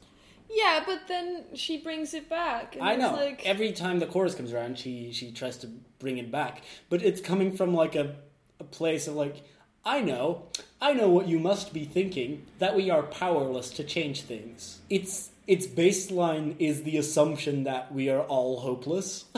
Yeah, 0.54 0.84
but 0.86 1.08
then 1.08 1.46
she 1.54 1.78
brings 1.78 2.14
it 2.14 2.30
back. 2.30 2.78
I 2.80 2.96
know. 2.96 3.14
Like, 3.14 3.46
Every 3.46 3.72
time 3.72 4.00
the 4.00 4.08
chorus 4.08 4.36
comes 4.36 4.54
around, 4.54 4.78
she 4.78 5.12
she 5.12 5.32
tries 5.32 5.58
to 5.58 5.68
bring 6.00 6.18
it 6.18 6.32
back, 6.32 6.62
but 6.90 7.02
it's 7.04 7.22
coming 7.22 7.56
from 7.56 7.74
like 7.74 7.96
a 7.96 8.16
a 8.60 8.64
place 8.64 9.08
of 9.08 9.16
like, 9.16 9.44
I 9.84 10.02
know, 10.02 10.44
I 10.80 10.94
know 10.94 11.10
what 11.10 11.28
you 11.28 11.40
must 11.40 11.74
be 11.74 11.86
thinking 11.86 12.46
that 12.60 12.76
we 12.76 12.90
are 12.90 13.04
powerless 13.04 13.70
to 13.72 13.84
change 13.84 14.22
things. 14.22 14.80
Its 14.90 15.30
its 15.48 15.66
baseline 15.68 16.56
is 16.60 16.84
the 16.84 16.98
assumption 16.98 17.64
that 17.64 17.92
we 17.94 18.10
are 18.10 18.22
all 18.22 18.60
hopeless. 18.60 19.26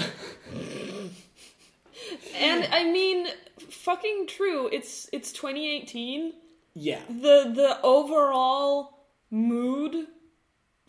and 2.36 2.68
I 2.72 2.84
mean, 2.84 3.28
fucking 3.70 4.28
true. 4.28 4.68
It's 4.72 5.10
it's 5.14 5.32
2018. 5.32 6.34
yeah, 6.76 7.00
the 7.08 7.52
the 7.56 7.80
overall 7.84 9.08
mood 9.32 10.08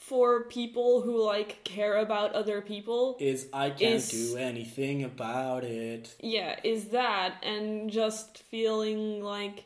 for 0.09 0.45
people 0.45 1.01
who 1.03 1.23
like 1.25 1.65
care 1.65 1.97
about 1.97 2.33
other 2.35 2.61
people 2.61 3.17
is 3.21 3.49
I 3.53 3.71
can't 3.71 3.95
Is- 3.95 4.11
do 4.11 4.37
anything 4.37 5.03
about 5.03 5.65
it. 5.65 6.15
yeah 6.21 6.59
is 6.63 6.87
that 6.89 7.43
and 7.43 7.91
just 7.91 8.43
feeling 8.51 9.23
like 9.25 9.65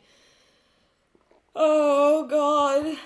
oh 1.57 2.27
god 2.29 2.97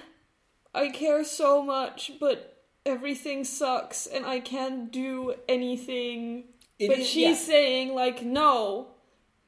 i 0.74 0.88
care 0.88 1.24
so 1.24 1.62
much 1.62 2.12
but 2.20 2.62
everything 2.84 3.44
sucks 3.44 4.06
and 4.06 4.26
i 4.26 4.38
can't 4.40 4.92
do 4.92 5.34
anything 5.48 6.44
It 6.78 6.88
but 6.88 6.98
is- 6.98 7.06
she's 7.08 7.38
yeah. 7.40 7.46
saying 7.52 7.94
like 7.94 8.22
no 8.22 8.88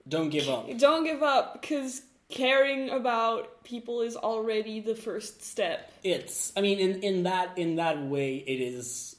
Don't 0.09 0.31
give 0.31 0.49
up. 0.49 0.65
don't 0.79 1.05
give 1.05 1.23
up 1.23 1.61
because 1.61 2.03
caring 2.29 2.91
about 2.91 3.63
people 3.65 4.01
is 4.01 4.17
already 4.17 4.81
the 4.81 4.95
first 4.95 5.43
step 5.43 5.93
it's 6.03 6.53
i 6.57 6.61
mean 6.61 6.79
in 6.79 7.03
in 7.03 7.23
that 7.25 7.57
in 7.59 7.77
that 7.77 8.03
way 8.07 8.37
it 8.37 8.61
is 8.61 9.17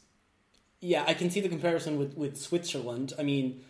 yeah 0.82 1.04
i 1.08 1.14
can 1.14 1.30
see 1.30 1.40
the 1.40 1.50
comparison 1.50 1.98
with 1.98 2.18
with 2.18 2.36
switzerland 2.38 3.14
i 3.20 3.24
mean 3.24 3.62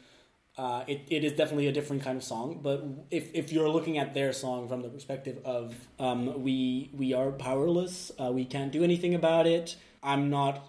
uh, 0.58 0.84
it, 0.88 1.02
it 1.10 1.24
is 1.26 1.34
definitely 1.34 1.68
a 1.68 1.72
different 1.72 2.02
kind 2.02 2.16
of 2.18 2.24
song, 2.24 2.62
but 2.64 2.82
if, 3.12 3.30
if 3.34 3.52
you're 3.52 3.68
looking 3.68 3.98
at 3.98 4.14
their 4.14 4.32
song 4.32 4.70
from 4.70 4.82
the 4.82 4.88
perspective 4.88 5.38
of 5.44 5.76
um, 6.00 6.42
we 6.42 6.90
we 6.94 7.14
are 7.14 7.32
powerless, 7.32 8.12
uh, 8.18 8.32
we 8.32 8.46
can't 8.46 8.72
do 8.72 8.82
anything 8.82 9.16
about 9.16 9.48
it. 9.48 9.76
I'm 10.02 10.30
not 10.30 10.64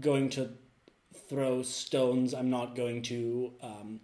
going 0.00 0.30
to 0.30 0.50
throw 1.28 1.62
stones. 1.62 2.34
I'm 2.34 2.50
not 2.50 2.74
going 2.74 3.02
to 3.02 3.52
um, 3.62 4.00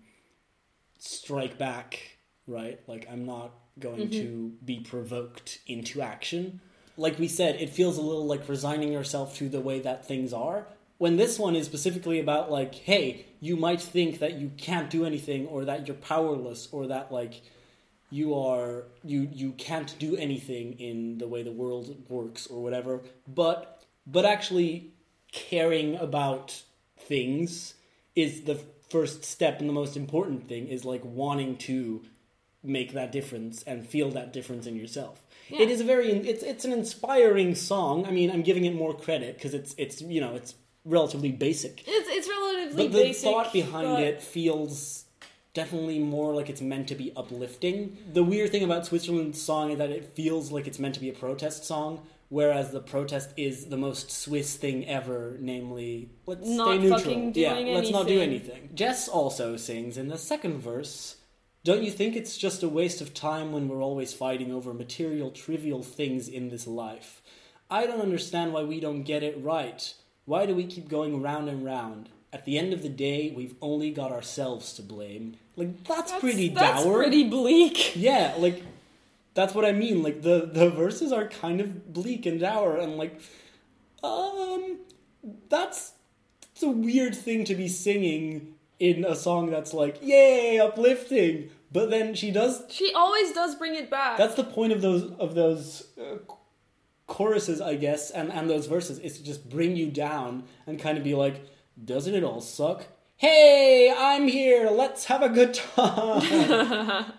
strike 0.98 1.58
back. 1.58 1.98
Right? 2.46 2.80
Like 2.86 3.06
I'm 3.10 3.26
not 3.26 3.52
going 3.80 4.08
mm-hmm. 4.08 4.10
to 4.10 4.52
be 4.64 4.80
provoked 4.80 5.60
into 5.66 6.00
action. 6.00 6.60
Like 6.96 7.18
we 7.18 7.28
said, 7.28 7.56
it 7.56 7.70
feels 7.70 7.96
a 7.96 8.02
little 8.02 8.26
like 8.26 8.48
resigning 8.48 8.92
yourself 8.92 9.36
to 9.36 9.48
the 9.48 9.60
way 9.60 9.80
that 9.80 10.06
things 10.06 10.32
are. 10.32 10.66
When 10.98 11.16
this 11.16 11.38
one 11.38 11.56
is 11.56 11.64
specifically 11.64 12.20
about 12.20 12.50
like, 12.50 12.74
hey, 12.74 13.26
you 13.40 13.56
might 13.56 13.80
think 13.80 14.18
that 14.18 14.34
you 14.34 14.50
can't 14.58 14.90
do 14.90 15.06
anything 15.06 15.46
or 15.46 15.64
that 15.64 15.86
you're 15.86 15.96
powerless 15.96 16.68
or 16.72 16.88
that 16.88 17.10
like 17.10 17.40
you 18.10 18.34
are 18.34 18.84
you 19.04 19.28
you 19.32 19.52
can't 19.52 19.96
do 19.98 20.16
anything 20.16 20.74
in 20.74 21.18
the 21.18 21.28
way 21.28 21.42
the 21.42 21.52
world 21.52 21.96
works 22.08 22.46
or 22.48 22.62
whatever, 22.62 23.00
but 23.26 23.82
but 24.06 24.24
actually 24.24 24.92
caring 25.32 25.96
about 25.96 26.62
things 26.98 27.74
is 28.16 28.42
the 28.42 28.60
first 28.90 29.24
step 29.24 29.60
and 29.60 29.68
the 29.68 29.72
most 29.72 29.96
important 29.96 30.48
thing 30.48 30.66
is 30.66 30.84
like 30.84 31.02
wanting 31.04 31.56
to 31.56 32.02
make 32.62 32.92
that 32.92 33.10
difference 33.12 33.62
and 33.64 33.86
feel 33.86 34.10
that 34.10 34.32
difference 34.32 34.66
in 34.66 34.76
yourself. 34.76 35.22
Yeah. 35.48 35.62
It 35.62 35.70
is 35.70 35.80
a 35.80 35.84
very 35.84 36.10
it's 36.10 36.42
it's 36.42 36.64
an 36.64 36.72
inspiring 36.72 37.54
song. 37.54 38.06
I 38.06 38.10
mean, 38.10 38.30
I'm 38.30 38.42
giving 38.42 38.64
it 38.64 38.74
more 38.74 38.94
credit 38.94 39.34
because 39.36 39.54
it's 39.54 39.74
it's 39.78 40.00
you 40.02 40.20
know 40.20 40.34
it's 40.34 40.54
relatively 40.84 41.30
basic, 41.32 41.84
It's 41.86 42.08
it's 42.10 42.28
relatively 42.28 42.84
but 42.88 42.92
the 42.92 43.02
basic. 43.04 43.24
thought 43.24 43.52
behind 43.52 43.86
but- 43.88 44.02
it 44.02 44.22
feels 44.22 45.04
definitely 45.52 45.98
more 45.98 46.32
like 46.34 46.48
it's 46.48 46.60
meant 46.60 46.86
to 46.88 46.94
be 46.94 47.12
uplifting. 47.16 47.98
The 48.12 48.22
weird 48.22 48.50
thing 48.52 48.62
about 48.62 48.86
Switzerland's 48.86 49.42
song 49.42 49.72
is 49.72 49.78
that 49.78 49.90
it 49.90 50.04
feels 50.14 50.52
like 50.52 50.66
it's 50.68 50.78
meant 50.78 50.94
to 50.94 51.00
be 51.00 51.08
a 51.10 51.12
protest 51.12 51.64
song. 51.64 52.02
Whereas 52.28 52.70
the 52.70 52.78
protest 52.80 53.30
is 53.36 53.66
the 53.66 53.76
most 53.76 54.12
Swiss 54.12 54.54
thing 54.54 54.86
ever, 54.86 55.36
namely, 55.40 56.10
let's 56.26 56.46
Not 56.46 56.68
stay 56.68 56.78
neutral. 56.78 56.98
fucking 57.00 57.32
yeah, 57.34 57.54
let's 57.74 57.90
not 57.90 58.06
do 58.06 58.20
anything. 58.20 58.70
Jess 58.72 59.08
also 59.08 59.56
sings 59.56 59.96
in 59.98 60.06
the 60.06 60.16
second 60.16 60.60
verse 60.60 61.16
Don't 61.62 61.82
you 61.82 61.90
think 61.90 62.16
it's 62.16 62.38
just 62.38 62.62
a 62.62 62.68
waste 62.68 63.00
of 63.02 63.12
time 63.12 63.52
when 63.52 63.68
we're 63.68 63.82
always 63.82 64.14
fighting 64.14 64.50
over 64.52 64.72
material, 64.72 65.30
trivial 65.30 65.82
things 65.82 66.26
in 66.28 66.48
this 66.48 66.66
life? 66.66 67.20
I 67.70 67.86
don't 67.86 68.00
understand 68.00 68.52
why 68.52 68.62
we 68.62 68.80
don't 68.80 69.02
get 69.02 69.22
it 69.22 69.36
right. 69.42 69.92
Why 70.24 70.46
do 70.46 70.54
we 70.54 70.64
keep 70.66 70.88
going 70.88 71.20
round 71.20 71.48
and 71.48 71.64
round? 71.64 72.08
At 72.32 72.44
the 72.44 72.58
end 72.58 72.72
of 72.72 72.82
the 72.82 72.88
day, 72.88 73.32
we've 73.36 73.54
only 73.60 73.90
got 73.90 74.10
ourselves 74.10 74.72
to 74.74 74.82
blame. 74.82 75.36
Like, 75.56 75.84
that's, 75.84 76.12
That's, 76.12 76.20
pretty 76.20 76.48
that's 76.48 76.84
dour. 76.84 76.98
pretty 77.02 77.28
bleak. 77.28 77.94
Yeah, 77.96 78.34
like 78.38 78.62
that's 79.34 79.54
what 79.54 79.64
I 79.64 79.72
mean. 79.72 80.02
Like 80.02 80.22
the 80.22 80.48
the 80.50 80.70
verses 80.70 81.12
are 81.12 81.28
kind 81.28 81.60
of 81.60 81.92
bleak 81.92 82.24
and 82.26 82.40
dour, 82.40 82.76
and 82.76 82.96
like, 82.96 83.20
um, 84.02 84.78
that's 85.48 85.92
it's 86.52 86.62
a 86.62 86.70
weird 86.70 87.14
thing 87.14 87.44
to 87.44 87.54
be 87.54 87.68
singing 87.68 88.54
in 88.80 89.04
a 89.04 89.14
song 89.14 89.50
that's 89.50 89.72
like, 89.72 89.98
yay, 90.02 90.58
uplifting. 90.58 91.50
But 91.70 91.90
then 91.90 92.14
she 92.14 92.32
does. 92.32 92.64
She 92.70 92.92
always 92.94 93.32
does 93.32 93.54
bring 93.54 93.76
it 93.76 93.90
back. 93.90 94.18
That's 94.18 94.34
the 94.34 94.42
point 94.42 94.72
of 94.72 94.82
those 94.82 95.12
of 95.18 95.36
those 95.36 95.86
uh, 96.00 96.16
choruses, 97.06 97.60
I 97.60 97.76
guess, 97.76 98.10
and 98.10 98.32
and 98.32 98.50
those 98.50 98.66
verses 98.66 98.98
is 98.98 99.18
to 99.18 99.24
just 99.24 99.48
bring 99.48 99.76
you 99.76 99.88
down 99.90 100.44
and 100.66 100.80
kind 100.80 100.98
of 100.98 101.04
be 101.04 101.14
like, 101.14 101.46
doesn't 101.84 102.14
it 102.14 102.24
all 102.24 102.40
suck? 102.40 102.86
Hey, 103.16 103.94
I'm 103.96 104.26
here. 104.26 104.70
Let's 104.70 105.04
have 105.04 105.22
a 105.22 105.28
good 105.28 105.54
time. 105.54 107.04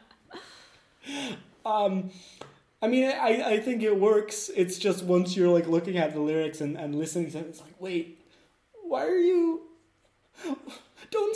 um, 1.65 2.09
I 2.81 2.87
mean, 2.87 3.05
I, 3.05 3.43
I 3.45 3.59
think 3.59 3.83
it 3.83 3.97
works. 3.97 4.49
It's 4.55 4.79
just 4.79 5.03
once 5.03 5.35
you're 5.35 5.49
like 5.49 5.67
looking 5.67 5.97
at 5.97 6.13
the 6.13 6.19
lyrics 6.19 6.59
and, 6.59 6.75
and 6.75 6.95
listening 6.95 7.31
to 7.31 7.37
it, 7.37 7.45
it's 7.45 7.61
like, 7.61 7.75
wait, 7.79 8.19
why 8.83 9.05
are 9.05 9.15
you? 9.15 9.61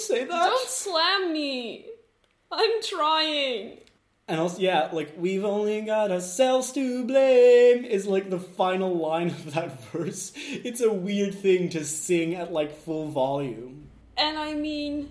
Don't 0.07 0.17
say 0.19 0.23
that. 0.25 0.29
Don't 0.49 0.69
slam 0.69 1.33
me. 1.33 1.85
I'm 2.51 2.81
trying. 2.81 3.77
And 4.27 4.39
also, 4.39 4.59
yeah, 4.59 4.89
like 4.91 5.13
we've 5.17 5.45
only 5.45 5.81
got 5.81 6.11
ourselves 6.11 6.71
to 6.73 7.05
blame 7.05 7.85
is 7.85 8.07
like 8.07 8.29
the 8.29 8.39
final 8.39 8.95
line 8.97 9.27
of 9.27 9.53
that 9.53 9.79
verse. 9.91 10.31
It's 10.35 10.81
a 10.81 10.91
weird 10.91 11.35
thing 11.35 11.69
to 11.69 11.85
sing 11.85 12.33
at 12.33 12.51
like 12.51 12.75
full 12.75 13.07
volume. 13.09 13.87
And 14.17 14.37
I 14.37 14.53
mean, 14.53 15.09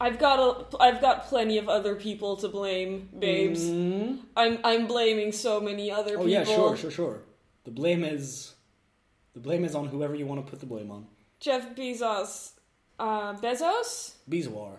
I've 0.00 0.18
got 0.18 0.38
a, 0.40 0.76
I've 0.82 1.00
got 1.00 1.26
plenty 1.28 1.58
of 1.58 1.68
other 1.68 1.94
people 1.94 2.36
to 2.38 2.48
blame, 2.48 3.08
babes. 3.16 3.62
Mm-hmm. 3.62 4.16
I'm 4.36 4.58
I'm 4.64 4.86
blaming 4.88 5.30
so 5.30 5.60
many 5.60 5.92
other 5.92 6.14
Oh 6.14 6.24
people. 6.24 6.28
yeah, 6.28 6.44
sure, 6.44 6.76
sure, 6.76 6.90
sure. 6.90 7.20
The 7.64 7.70
blame 7.70 8.02
is 8.02 8.54
The 9.34 9.40
blame 9.40 9.64
is 9.64 9.76
on 9.76 9.86
whoever 9.86 10.16
you 10.16 10.26
want 10.26 10.44
to 10.44 10.50
put 10.50 10.58
the 10.58 10.66
blame 10.66 10.90
on. 10.90 11.06
Jeff 11.38 11.76
Bezos, 11.76 12.52
uh, 12.98 13.34
Bezos, 13.34 14.14
Beeswar. 14.28 14.78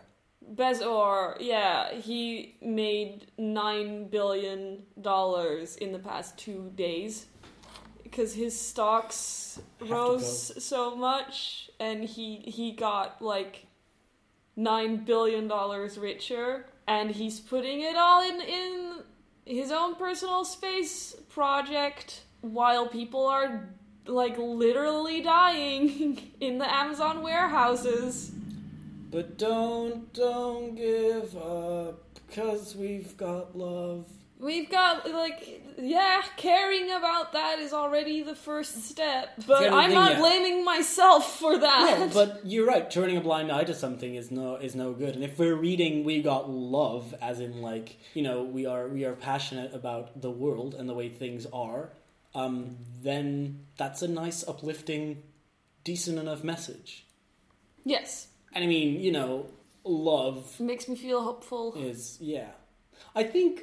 Bezoar, 0.56 1.38
yeah, 1.40 1.94
he 1.94 2.56
made 2.62 3.32
nine 3.38 4.08
billion 4.10 4.84
dollars 5.02 5.76
in 5.78 5.92
the 5.92 6.00
past 6.00 6.38
two 6.38 6.72
days 6.76 7.28
because 8.04 8.34
his 8.34 8.60
stocks 8.60 9.60
rose 9.80 10.64
so 10.64 10.96
much, 10.96 11.70
and 11.80 12.04
he 12.04 12.38
he 12.46 12.72
got 12.72 13.22
like 13.22 13.66
nine 14.56 14.98
billion 15.06 15.48
dollars 15.48 15.98
richer, 15.98 16.66
and 16.88 17.12
he's 17.12 17.40
putting 17.40 17.82
it 17.82 17.96
all 17.96 18.22
in 18.22 18.42
in 18.42 18.94
his 19.46 19.72
own 19.72 19.96
personal 19.96 20.46
space 20.46 21.16
project 21.30 22.22
while 22.42 22.88
people 22.88 23.26
are 23.26 23.70
like 24.06 24.38
literally 24.38 25.22
dying 25.22 26.32
in 26.40 26.58
the 26.58 26.74
Amazon 26.74 27.22
warehouses. 27.22 28.32
But 29.12 29.38
don't, 29.38 30.12
don't 30.14 30.76
give 30.76 31.38
up, 31.38 32.20
cause 32.34 32.76
we've 32.76 33.16
got 33.16 33.56
love. 33.56 34.08
We've 34.40 34.70
got 34.70 35.10
like 35.10 35.64
yeah, 35.78 36.22
caring 36.38 36.92
about 36.92 37.34
that 37.34 37.60
is 37.60 37.74
already 37.74 38.24
the 38.24 38.36
first 38.36 38.84
step. 38.90 39.30
But 39.48 39.72
I'm 39.72 39.94
not 39.94 40.14
yeah. 40.14 40.20
blaming 40.20 40.66
myself 40.66 41.40
for 41.40 41.58
that. 41.58 42.00
No, 42.00 42.08
but 42.14 42.42
you're 42.44 42.66
right. 42.66 42.90
Turning 42.90 43.18
a 43.18 43.22
blind 43.22 43.52
eye 43.52 43.64
to 43.64 43.74
something 43.74 44.16
is 44.16 44.32
no 44.32 44.56
is 44.56 44.76
no 44.76 44.94
good. 44.94 45.16
And 45.16 45.24
if 45.24 45.38
we're 45.40 45.56
reading, 45.56 46.04
we 46.04 46.22
got 46.22 46.50
love, 46.50 47.16
as 47.22 47.40
in 47.40 47.62
like 47.62 47.98
you 48.14 48.24
know 48.24 48.44
we 48.44 48.66
are 48.66 48.88
we 48.88 49.06
are 49.06 49.14
passionate 49.14 49.74
about 49.74 50.22
the 50.22 50.32
world 50.32 50.74
and 50.74 50.90
the 50.90 50.94
way 50.94 51.10
things 51.10 51.46
are. 51.54 51.92
Um, 52.36 52.78
then 53.02 53.66
that's 53.78 54.02
a 54.02 54.08
nice, 54.08 54.48
uplifting, 54.48 55.24
decent 55.84 56.18
enough 56.18 56.44
message. 56.44 57.06
yes, 57.86 58.28
And 58.54 58.64
I 58.64 58.68
mean, 58.68 59.00
you 59.00 59.12
know, 59.12 59.48
love 59.84 60.60
makes 60.60 60.88
me 60.88 60.96
feel 60.96 61.22
hopeful. 61.24 61.74
is 61.76 62.18
yeah. 62.22 62.52
I 63.16 63.24
think 63.24 63.62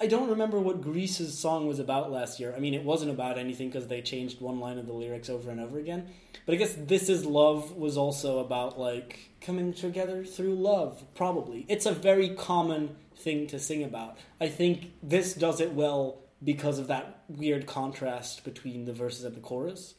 I 0.00 0.06
don't 0.06 0.28
remember 0.28 0.58
what 0.58 0.80
Greece's 0.82 1.38
song 1.38 1.68
was 1.68 1.78
about 1.78 2.10
last 2.10 2.40
year. 2.40 2.52
I 2.56 2.58
mean, 2.58 2.74
it 2.74 2.82
wasn't 2.82 3.12
about 3.12 3.38
anything 3.38 3.68
because 3.68 3.86
they 3.86 4.02
changed 4.02 4.40
one 4.40 4.58
line 4.58 4.78
of 4.78 4.86
the 4.86 4.92
lyrics 4.92 5.30
over 5.30 5.50
and 5.50 5.60
over 5.60 5.78
again. 5.78 6.08
But 6.44 6.54
I 6.54 6.58
guess 6.58 6.74
"This 6.76 7.08
Is 7.08 7.24
Love" 7.24 7.76
was 7.76 7.96
also 7.96 8.40
about 8.40 8.78
like 8.80 9.30
coming 9.40 9.72
together 9.72 10.24
through 10.24 10.56
love. 10.56 11.04
Probably, 11.14 11.64
it's 11.68 11.86
a 11.86 11.92
very 11.92 12.30
common 12.30 12.96
thing 13.16 13.46
to 13.48 13.58
sing 13.60 13.84
about. 13.84 14.18
I 14.40 14.48
think 14.48 14.92
this 15.02 15.34
does 15.34 15.60
it 15.60 15.72
well 15.72 16.18
because 16.42 16.78
of 16.78 16.88
that 16.88 17.24
weird 17.28 17.66
contrast 17.66 18.44
between 18.44 18.84
the 18.84 18.92
verses 18.92 19.24
and 19.24 19.34
the 19.36 19.40
chorus. 19.40 19.94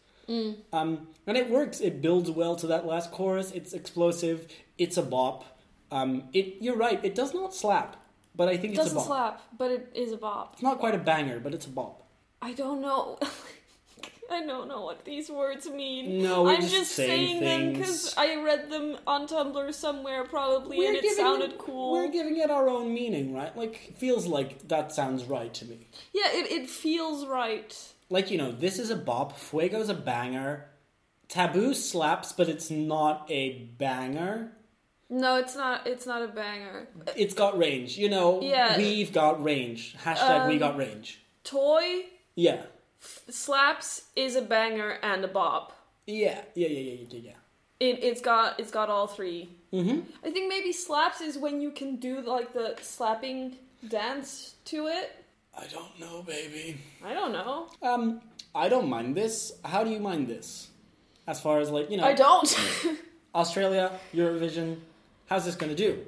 Um, 0.71 1.07
and 1.27 1.37
it 1.37 1.49
works. 1.49 1.81
It 1.81 2.01
builds 2.01 2.31
well 2.31 2.55
to 2.57 2.67
that 2.67 2.85
last 2.85 3.11
chorus. 3.11 3.51
It's 3.51 3.73
explosive. 3.73 4.47
It's 4.77 4.97
a 4.97 5.03
bop. 5.03 5.43
Um, 5.91 6.23
it. 6.33 6.55
You're 6.61 6.77
right. 6.77 7.03
It 7.03 7.13
does 7.13 7.33
not 7.33 7.53
slap, 7.53 7.97
but 8.35 8.47
I 8.47 8.57
think 8.57 8.73
It 8.73 8.79
it's 8.79 8.91
a 8.91 8.93
doesn't 8.95 9.07
slap, 9.07 9.41
but 9.57 9.71
it 9.71 9.91
is 9.93 10.11
a 10.11 10.17
bop. 10.17 10.53
It's 10.53 10.63
not 10.63 10.79
quite 10.79 10.95
a 10.95 10.99
banger, 10.99 11.39
but 11.39 11.53
it's 11.53 11.65
a 11.65 11.69
bop. 11.69 12.07
I 12.41 12.53
don't 12.53 12.81
know. 12.81 13.19
I 14.33 14.45
don't 14.45 14.67
know 14.67 14.81
what 14.81 15.05
these 15.05 15.29
words 15.29 15.69
mean. 15.69 16.21
No, 16.21 16.43
we're 16.43 16.55
I'm 16.55 16.61
just 16.61 16.91
saying 16.91 17.39
them 17.41 17.73
things. 17.73 17.77
because 17.77 18.13
I 18.17 18.35
read 18.43 18.69
them 18.69 18.97
on 19.07 19.27
Tumblr 19.27 19.73
somewhere 19.73 20.23
probably, 20.25 20.85
and 20.85 20.95
it 20.97 21.15
sounded 21.15 21.51
it, 21.51 21.57
cool. 21.59 21.93
We're 21.93 22.09
giving 22.09 22.37
it 22.37 22.49
our 22.51 22.67
own 22.67 22.93
meaning, 22.93 23.33
right? 23.33 23.55
Like, 23.55 23.93
feels 23.97 24.25
like 24.27 24.67
that 24.67 24.91
sounds 24.91 25.23
right 25.25 25.53
to 25.53 25.65
me. 25.65 25.87
Yeah, 26.13 26.29
it, 26.33 26.51
it 26.51 26.69
feels 26.69 27.25
right. 27.27 27.77
Like, 28.09 28.29
you 28.31 28.37
know, 28.37 28.51
this 28.51 28.79
is 28.79 28.89
a 28.89 28.95
bop. 28.95 29.37
Fuego's 29.39 29.89
a 29.89 29.93
banger. 29.93 30.65
Taboo 31.29 31.73
slaps, 31.73 32.31
but 32.33 32.49
it's 32.49 32.69
not 32.69 33.25
a 33.29 33.53
banger. 33.77 34.51
No, 35.09 35.35
it's 35.37 35.55
not. 35.55 35.85
It's 35.87 36.05
not 36.05 36.21
a 36.21 36.27
banger. 36.27 36.87
It's 37.15 37.33
got 37.33 37.57
range. 37.57 37.97
You 37.97 38.09
know, 38.09 38.41
Yeah. 38.41 38.77
we've 38.77 39.11
got 39.13 39.43
range. 39.43 39.95
Hashtag 40.03 40.47
we 40.47 40.53
Um, 40.53 40.59
got 40.59 40.77
range. 40.77 41.21
Toy 41.43 42.05
Yeah. 42.35 42.63
Slaps 43.29 44.03
is 44.15 44.35
a 44.35 44.41
banger 44.41 44.97
and 45.01 45.23
a 45.23 45.27
bop. 45.27 45.73
Yeah. 46.05 46.41
Yeah, 46.55 46.67
yeah, 46.67 46.79
yeah, 46.79 47.05
yeah, 47.09 47.19
yeah. 47.19 47.31
It 47.79 48.03
it's 48.03 48.21
got 48.21 48.59
it's 48.59 48.71
got 48.71 48.89
all 48.89 49.07
three. 49.07 49.49
Mm-hmm. 49.73 50.01
I 50.25 50.29
think 50.31 50.49
maybe 50.49 50.71
slaps 50.71 51.21
is 51.21 51.37
when 51.37 51.59
you 51.61 51.71
can 51.71 51.97
do 51.97 52.21
like 52.21 52.53
the 52.53 52.75
slapping 52.81 53.57
dance 53.87 54.55
to 54.65 54.87
it. 54.87 55.23
I 55.57 55.65
don't 55.67 55.99
know, 55.99 56.23
baby. 56.23 56.77
I 57.03 57.13
don't 57.13 57.31
know. 57.31 57.67
Um, 57.81 58.21
I 58.55 58.69
don't 58.69 58.89
mind 58.89 59.15
this. 59.15 59.53
How 59.63 59.83
do 59.83 59.89
you 59.89 59.99
mind 59.99 60.27
this? 60.27 60.69
As 61.27 61.41
far 61.41 61.59
as 61.59 61.69
like 61.69 61.89
you 61.89 61.97
know, 61.97 62.05
I 62.05 62.13
don't. 62.13 62.57
Australia, 63.35 63.91
Eurovision. 64.13 64.77
How's 65.27 65.45
this 65.45 65.55
gonna 65.55 65.75
do? 65.75 66.05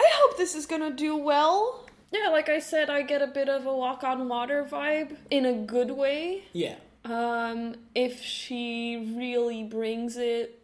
I 0.00 0.08
hope 0.14 0.36
this 0.38 0.54
is 0.54 0.66
gonna 0.66 0.92
do 0.92 1.16
well. 1.16 1.87
Yeah, 2.10 2.28
like 2.30 2.48
I 2.48 2.58
said, 2.58 2.88
I 2.90 3.02
get 3.02 3.20
a 3.22 3.26
bit 3.26 3.48
of 3.48 3.66
a 3.66 3.74
walk 3.74 4.02
on 4.04 4.28
water 4.28 4.64
vibe 4.64 5.16
in 5.30 5.44
a 5.44 5.52
good 5.52 5.90
way. 5.90 6.42
Yeah, 6.52 6.76
Um, 7.04 7.74
if 7.94 8.22
she 8.22 9.12
really 9.16 9.64
brings 9.64 10.16
it 10.16 10.62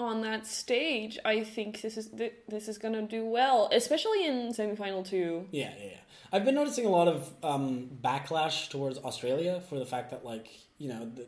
on 0.00 0.22
that 0.22 0.46
stage, 0.46 1.18
I 1.24 1.42
think 1.44 1.80
this 1.82 1.96
is 1.96 2.08
th- 2.08 2.34
this 2.48 2.68
is 2.68 2.78
gonna 2.78 3.02
do 3.02 3.24
well, 3.26 3.68
especially 3.72 4.26
in 4.26 4.52
semifinal 4.52 5.06
two. 5.06 5.46
yeah, 5.50 5.72
yeah. 5.78 5.84
yeah. 5.86 5.96
I've 6.30 6.44
been 6.44 6.54
noticing 6.54 6.84
a 6.84 6.90
lot 6.90 7.08
of 7.08 7.30
um, 7.42 7.88
backlash 8.02 8.68
towards 8.68 8.98
Australia 8.98 9.62
for 9.68 9.78
the 9.78 9.86
fact 9.86 10.10
that 10.10 10.24
like 10.24 10.48
you 10.78 10.88
know 10.88 11.10
the 11.14 11.26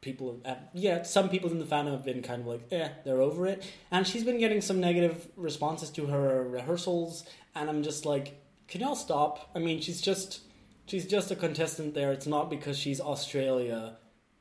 people 0.00 0.38
have, 0.44 0.58
yeah 0.74 1.02
some 1.02 1.30
people 1.30 1.50
in 1.50 1.58
the 1.58 1.64
fandom 1.64 1.92
have 1.92 2.04
been 2.04 2.20
kind 2.20 2.42
of 2.42 2.46
like 2.46 2.60
eh 2.70 2.90
they're 3.06 3.22
over 3.22 3.46
it 3.46 3.64
and 3.90 4.06
she's 4.06 4.22
been 4.22 4.38
getting 4.38 4.60
some 4.60 4.78
negative 4.78 5.28
responses 5.34 5.88
to 5.88 6.06
her 6.08 6.46
rehearsals 6.46 7.24
and 7.54 7.70
I'm 7.70 7.82
just 7.82 8.04
like 8.04 8.38
can 8.68 8.80
y'all 8.80 8.96
stop 8.96 9.50
I 9.54 9.58
mean 9.58 9.80
she's 9.80 10.00
just 10.00 10.40
she's 10.86 11.06
just 11.06 11.30
a 11.30 11.36
contestant 11.36 11.94
there 11.94 12.12
it's 12.12 12.26
not 12.26 12.50
because 12.50 12.78
she's 12.78 13.00
Australia 13.00 13.96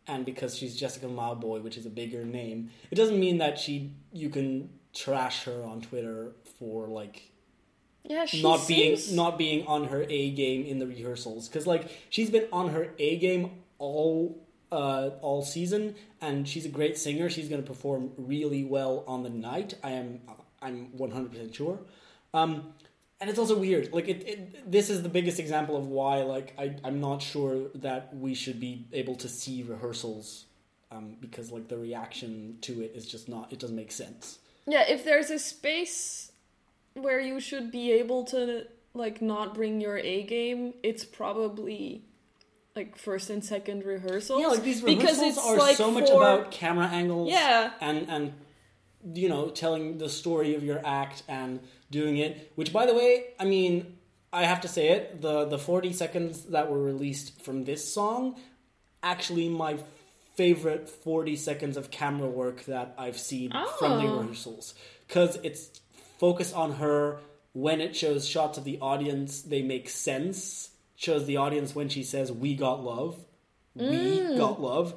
and 0.07 0.25
because 0.25 0.57
she's 0.57 0.75
Jessica 0.75 1.05
Mauboy, 1.05 1.61
which 1.63 1.77
is 1.77 1.85
a 1.85 1.89
bigger 1.89 2.25
name, 2.25 2.71
it 2.91 2.95
doesn't 2.95 3.19
mean 3.19 3.37
that 3.37 3.57
she 3.57 3.93
you 4.11 4.29
can 4.29 4.69
trash 4.93 5.45
her 5.45 5.63
on 5.63 5.81
Twitter 5.81 6.33
for 6.59 6.87
like 6.87 7.31
Yeah, 8.03 8.25
she 8.25 8.41
not 8.41 8.59
seems... 8.59 9.07
being 9.07 9.15
not 9.15 9.37
being 9.37 9.65
on 9.67 9.85
her 9.85 10.05
A 10.09 10.31
game 10.31 10.65
in 10.65 10.79
the 10.79 10.87
rehearsals 10.87 11.47
because 11.47 11.65
like 11.65 11.89
she's 12.09 12.29
been 12.29 12.47
on 12.51 12.69
her 12.69 12.93
A 12.99 13.17
game 13.17 13.51
all 13.77 14.45
uh, 14.71 15.11
all 15.21 15.43
season 15.43 15.95
and 16.19 16.47
she's 16.47 16.65
a 16.65 16.69
great 16.69 16.97
singer. 16.97 17.29
She's 17.29 17.47
going 17.47 17.61
to 17.61 17.67
perform 17.67 18.11
really 18.17 18.63
well 18.63 19.03
on 19.07 19.23
the 19.23 19.29
night. 19.29 19.75
I 19.83 19.91
am 19.91 20.21
I'm 20.61 20.97
one 20.97 21.11
hundred 21.11 21.31
percent 21.31 21.55
sure. 21.55 21.79
Um, 22.33 22.73
and 23.23 23.29
it's 23.29 23.39
also 23.39 23.57
weird. 23.57 23.93
Like 23.93 24.09
it, 24.09 24.27
it, 24.27 24.69
this 24.69 24.89
is 24.89 25.01
the 25.01 25.07
biggest 25.07 25.39
example 25.39 25.77
of 25.77 25.87
why 25.87 26.23
like 26.23 26.53
I 26.59 26.75
I'm 26.83 26.99
not 26.99 27.21
sure 27.21 27.69
that 27.75 28.13
we 28.13 28.33
should 28.33 28.59
be 28.59 28.85
able 28.91 29.15
to 29.15 29.29
see 29.29 29.63
rehearsals. 29.63 30.43
Um, 30.91 31.15
because 31.21 31.53
like 31.53 31.69
the 31.69 31.77
reaction 31.77 32.57
to 32.61 32.81
it 32.81 32.91
is 32.93 33.05
just 33.07 33.29
not 33.29 33.53
it 33.53 33.59
doesn't 33.59 33.77
make 33.77 33.93
sense. 33.93 34.39
Yeah, 34.67 34.83
if 34.89 35.05
there's 35.05 35.31
a 35.31 35.39
space 35.39 36.33
where 36.95 37.21
you 37.21 37.39
should 37.39 37.71
be 37.71 37.93
able 37.93 38.25
to 38.25 38.67
like 38.93 39.21
not 39.21 39.55
bring 39.55 39.79
your 39.79 39.97
A 39.99 40.23
game, 40.23 40.73
it's 40.83 41.05
probably 41.05 42.03
like 42.75 42.97
first 42.97 43.29
and 43.29 43.41
second 43.43 43.85
rehearsals. 43.85 44.41
Yeah, 44.41 44.47
like 44.47 44.63
these 44.63 44.81
because 44.81 45.17
rehearsals 45.17 45.37
it's 45.37 45.47
are 45.47 45.57
like 45.57 45.77
so 45.77 45.91
much 45.91 46.09
for- 46.09 46.17
about 46.17 46.51
camera 46.51 46.87
angles. 46.87 47.31
Yeah. 47.31 47.71
and 47.79 48.09
and 48.09 48.33
you 49.13 49.29
know 49.29 49.49
telling 49.49 49.97
the 49.97 50.09
story 50.09 50.55
of 50.55 50.63
your 50.63 50.81
act 50.85 51.23
and 51.27 51.59
doing 51.99 52.17
it. 52.17 52.51
Which, 52.55 52.71
by 52.73 52.85
the 52.89 52.93
way, 53.01 53.11
I 53.39 53.45
mean, 53.45 53.73
I 54.31 54.43
have 54.51 54.61
to 54.61 54.67
say 54.67 54.85
it. 54.95 55.21
The 55.21 55.45
the 55.45 55.59
forty 55.69 55.93
seconds 55.93 56.35
that 56.55 56.65
were 56.71 56.81
released 56.91 57.41
from 57.45 57.63
this 57.69 57.81
song, 57.97 58.35
actually, 59.01 59.47
my 59.49 59.73
favorite 60.35 60.89
forty 60.89 61.35
seconds 61.35 61.75
of 61.77 61.91
camera 61.91 62.27
work 62.41 62.65
that 62.65 62.87
I've 62.97 63.19
seen 63.29 63.51
from 63.79 63.91
the 64.01 64.07
Oh. 64.09 64.17
rehearsals 64.19 64.73
because 65.07 65.37
it's 65.43 65.63
focused 66.19 66.55
on 66.55 66.69
her. 66.83 67.19
When 67.55 67.79
it 67.81 67.95
shows 67.95 68.27
shots 68.27 68.57
of 68.57 68.63
the 68.63 68.79
audience, 68.81 69.41
they 69.43 69.61
make 69.61 69.87
sense. 69.87 70.71
Shows 70.95 71.25
the 71.27 71.37
audience 71.37 71.75
when 71.75 71.87
she 71.89 72.03
says 72.03 72.31
"We 72.31 72.55
got 72.55 72.83
love." 72.83 73.13
we 73.75 74.37
got 74.37 74.61
love 74.61 74.93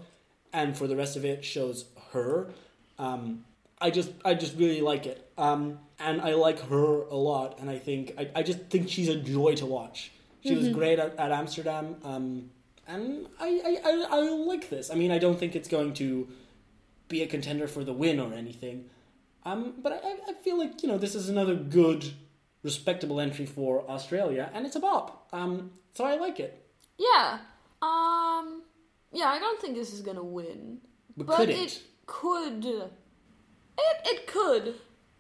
and 0.53 0.77
for 0.77 0.87
the 0.87 0.95
rest 1.03 1.17
of 1.17 1.25
it 1.25 1.43
shows 1.43 1.87
her 2.13 2.51
um, 2.99 3.43
i 3.81 3.89
just 3.91 4.11
i 4.23 4.35
just 4.35 4.55
really 4.59 4.83
like 4.83 5.07
it 5.07 5.26
um, 5.39 5.79
and 5.99 6.21
i 6.21 6.35
like 6.35 6.61
her 6.69 7.03
a 7.03 7.17
lot 7.17 7.59
and 7.61 7.69
i 7.71 7.79
think 7.79 8.15
i, 8.19 8.29
I 8.35 8.43
just 8.43 8.61
think 8.71 8.89
she's 8.89 9.09
a 9.09 9.17
joy 9.17 9.55
to 9.57 9.67
watch 9.67 10.13
she 10.43 10.55
was 10.55 10.69
great 10.69 10.99
at, 10.99 11.17
at 11.19 11.33
amsterdam 11.33 11.97
um, 12.05 12.51
and 12.87 13.27
I, 13.41 13.79
I, 13.85 13.91
I, 13.91 14.07
I 14.19 14.21
like 14.31 14.71
this 14.71 14.91
i 14.91 14.95
mean 14.95 15.11
i 15.11 15.19
don't 15.19 15.39
think 15.39 15.57
it's 15.57 15.69
going 15.69 15.93
to 15.95 16.29
be 17.09 17.23
a 17.23 17.27
contender 17.27 17.67
for 17.69 17.85
the 17.85 17.93
win 17.93 18.19
or 18.21 18.33
anything 18.35 18.87
um, 19.45 19.75
but 19.81 19.93
I, 20.05 20.31
I 20.31 20.35
feel 20.43 20.59
like 20.59 20.83
you 20.83 20.89
know 20.89 20.99
this 20.99 21.15
is 21.15 21.29
another 21.29 21.55
good 21.55 22.13
respectable 22.63 23.21
entry 23.21 23.47
for 23.47 23.89
australia 23.91 24.51
and 24.55 24.67
it's 24.67 24.77
a 24.77 24.81
bop 24.81 25.29
um, 25.33 25.71
so 25.95 26.05
i 26.05 26.17
like 26.17 26.41
it 26.41 26.63
Yeah. 26.99 27.39
Um 27.83 28.63
yeah, 29.13 29.29
I 29.29 29.39
don't 29.39 29.61
think 29.61 29.77
this 29.77 29.93
is 29.93 30.01
gonna 30.01 30.23
win. 30.25 30.79
But, 31.17 31.27
But 31.27 31.37
could 31.37 31.51
it, 31.51 31.57
it? 31.59 31.83
could. 32.07 32.65
It 32.65 33.97
it 34.05 34.27
could. 34.27 34.75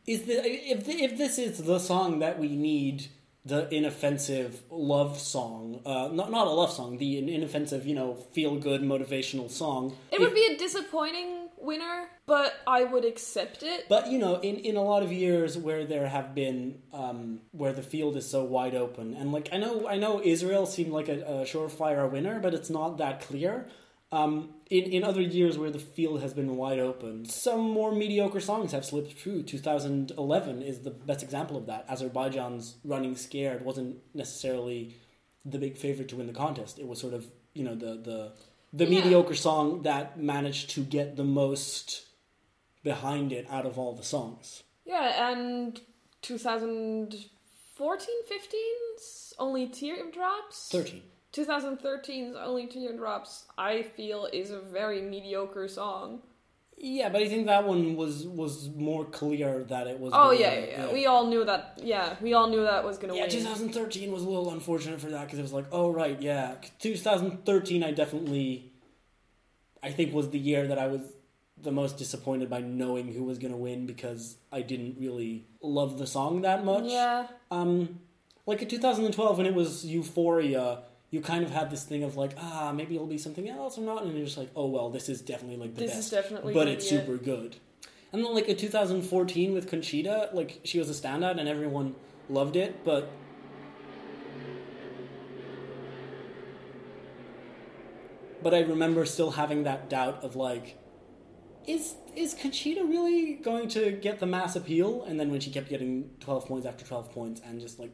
Is 0.06 0.22
the 0.22 0.44
if 0.44 0.88
if 0.88 1.18
this 1.18 1.38
is 1.38 1.58
the 1.58 1.78
song 1.78 2.20
that 2.20 2.38
we 2.38 2.54
need, 2.54 3.08
the 3.44 3.72
inoffensive 3.74 4.62
love 4.70 5.18
song, 5.18 5.80
uh, 5.84 6.08
not 6.12 6.30
not 6.30 6.46
a 6.46 6.50
love 6.50 6.72
song, 6.72 6.98
the 6.98 7.18
inoffensive, 7.34 7.86
you 7.86 7.94
know, 7.94 8.14
feel 8.32 8.56
good 8.56 8.82
motivational 8.82 9.50
song. 9.50 9.96
It 10.12 10.16
if- 10.16 10.20
would 10.20 10.34
be 10.34 10.46
a 10.46 10.56
disappointing 10.56 11.48
winner, 11.58 12.08
but 12.26 12.54
I 12.66 12.84
would 12.84 13.04
accept 13.04 13.64
it. 13.64 13.86
But 13.88 14.08
you 14.08 14.18
know, 14.18 14.36
in, 14.40 14.56
in 14.56 14.76
a 14.76 14.82
lot 14.82 15.02
of 15.02 15.10
years 15.10 15.58
where 15.58 15.84
there 15.84 16.06
have 16.06 16.34
been 16.34 16.82
um, 16.92 17.40
where 17.50 17.72
the 17.72 17.82
field 17.82 18.16
is 18.16 18.30
so 18.30 18.44
wide 18.44 18.74
open, 18.76 19.14
and 19.14 19.32
like 19.32 19.48
I 19.52 19.56
know 19.56 19.88
I 19.88 19.96
know 19.96 20.20
Israel 20.22 20.66
seemed 20.66 20.92
like 20.92 21.08
a, 21.08 21.20
a 21.22 21.32
surefire 21.44 22.08
winner, 22.10 22.38
but 22.38 22.54
it's 22.54 22.70
not 22.70 22.98
that 22.98 23.22
clear. 23.22 23.66
Um, 24.12 24.54
in 24.70 24.84
in 24.84 25.02
other 25.04 25.20
years 25.20 25.58
where 25.58 25.70
the 25.70 25.78
field 25.80 26.20
has 26.22 26.32
been 26.32 26.56
wide 26.56 26.78
open, 26.78 27.24
some 27.24 27.60
more 27.60 27.92
mediocre 27.92 28.40
songs 28.40 28.70
have 28.72 28.84
slipped 28.84 29.18
through. 29.18 29.42
2011 29.42 30.62
is 30.62 30.80
the 30.80 30.90
best 30.90 31.22
example 31.24 31.56
of 31.56 31.66
that. 31.66 31.84
Azerbaijan's 31.88 32.76
"Running 32.84 33.16
Scared" 33.16 33.64
wasn't 33.64 33.96
necessarily 34.14 34.94
the 35.44 35.58
big 35.58 35.76
favorite 35.76 36.08
to 36.10 36.16
win 36.16 36.26
the 36.28 36.32
contest. 36.32 36.78
It 36.78 36.86
was 36.86 37.00
sort 37.00 37.14
of 37.14 37.26
you 37.54 37.64
know 37.64 37.74
the 37.74 37.96
the 37.96 38.32
the 38.72 38.84
Yeah. 38.84 39.00
mediocre 39.00 39.34
song 39.34 39.82
that 39.82 40.18
managed 40.18 40.70
to 40.70 40.82
get 40.82 41.16
the 41.16 41.24
most 41.24 42.06
behind 42.84 43.32
it 43.32 43.46
out 43.50 43.66
of 43.66 43.76
all 43.78 43.92
the 43.92 44.04
songs. 44.04 44.62
Yeah, 44.84 45.30
and 45.32 45.80
2014, 46.22 48.08
15's 48.30 49.34
only 49.38 49.66
teardrops. 49.66 50.68
13. 50.70 51.02
2013's 51.36 52.36
only 52.36 52.66
teardrops. 52.66 53.44
I 53.58 53.82
feel 53.82 54.28
is 54.32 54.50
a 54.50 54.60
very 54.60 55.02
mediocre 55.02 55.68
song. 55.68 56.20
Yeah, 56.78 57.08
but 57.08 57.22
I 57.22 57.28
think 57.28 57.46
that 57.46 57.66
one 57.66 57.96
was 57.96 58.26
was 58.26 58.68
more 58.68 59.04
clear 59.06 59.64
that 59.64 59.86
it 59.86 59.98
was. 59.98 60.12
Oh 60.14 60.30
yeah, 60.30 60.52
yeah, 60.52 60.66
yeah. 60.66 60.92
We 60.92 61.06
all 61.06 61.26
knew 61.26 61.42
that. 61.44 61.78
Yeah, 61.82 62.16
we 62.20 62.34
all 62.34 62.48
knew 62.48 62.62
that 62.64 62.84
was 62.84 62.98
gonna 62.98 63.14
Yeah, 63.14 63.22
win. 63.22 63.30
2013 63.30 64.12
was 64.12 64.22
a 64.22 64.28
little 64.28 64.50
unfortunate 64.50 65.00
for 65.00 65.08
that 65.10 65.24
because 65.24 65.38
it 65.38 65.42
was 65.42 65.54
like, 65.54 65.64
oh 65.72 65.90
right, 65.90 66.20
yeah. 66.20 66.56
2013, 66.80 67.82
I 67.82 67.92
definitely, 67.92 68.72
I 69.82 69.90
think 69.90 70.12
was 70.12 70.28
the 70.30 70.38
year 70.38 70.66
that 70.66 70.78
I 70.78 70.86
was 70.88 71.00
the 71.58 71.72
most 71.72 71.96
disappointed 71.96 72.50
by 72.50 72.60
knowing 72.60 73.10
who 73.14 73.24
was 73.24 73.38
gonna 73.38 73.56
win 73.56 73.86
because 73.86 74.36
I 74.52 74.60
didn't 74.60 74.96
really 75.00 75.46
love 75.62 75.96
the 75.96 76.06
song 76.06 76.42
that 76.42 76.62
much. 76.66 76.84
Yeah, 76.84 77.28
Um, 77.50 78.00
like 78.44 78.60
in 78.60 78.68
2012 78.68 79.38
when 79.38 79.46
it 79.46 79.54
was 79.54 79.86
Euphoria, 79.86 80.82
you 81.16 81.22
kind 81.22 81.42
of 81.42 81.50
had 81.50 81.70
this 81.70 81.82
thing 81.84 82.04
of 82.04 82.16
like, 82.16 82.32
ah, 82.38 82.72
maybe 82.74 82.94
it'll 82.94 83.06
be 83.06 83.16
something 83.16 83.48
else 83.48 83.78
or 83.78 83.80
not, 83.80 84.02
and 84.04 84.14
you're 84.14 84.26
just 84.26 84.36
like, 84.36 84.50
oh 84.54 84.66
well, 84.66 84.90
this 84.90 85.08
is 85.08 85.22
definitely 85.22 85.56
like 85.56 85.74
the 85.74 85.80
This 85.80 85.92
is 85.92 86.10
best, 86.10 86.10
definitely 86.10 86.52
but 86.52 86.68
it's 86.68 86.84
it. 86.84 86.88
super 86.88 87.16
good. 87.16 87.56
And 88.12 88.22
then 88.22 88.34
like 88.34 88.48
in 88.48 88.56
2014 88.56 89.54
with 89.54 89.68
Conchita, 89.68 90.28
like 90.34 90.60
she 90.62 90.78
was 90.78 90.90
a 90.90 90.92
standout 90.92 91.38
and 91.40 91.48
everyone 91.48 91.94
loved 92.28 92.56
it, 92.56 92.84
but 92.84 93.10
but 98.42 98.52
I 98.52 98.60
remember 98.60 99.06
still 99.06 99.30
having 99.32 99.64
that 99.64 99.88
doubt 99.88 100.22
of 100.22 100.36
like, 100.36 100.78
is 101.66 101.94
is 102.14 102.34
Conchita 102.34 102.84
really 102.84 103.34
going 103.34 103.68
to 103.70 103.90
get 103.92 104.20
the 104.20 104.26
mass 104.26 104.54
appeal? 104.54 105.04
And 105.04 105.18
then 105.18 105.30
when 105.30 105.40
she 105.40 105.50
kept 105.50 105.70
getting 105.70 106.10
12 106.20 106.46
points 106.46 106.66
after 106.66 106.84
12 106.84 107.10
points, 107.10 107.40
and 107.44 107.58
just 107.58 107.78
like 107.78 107.92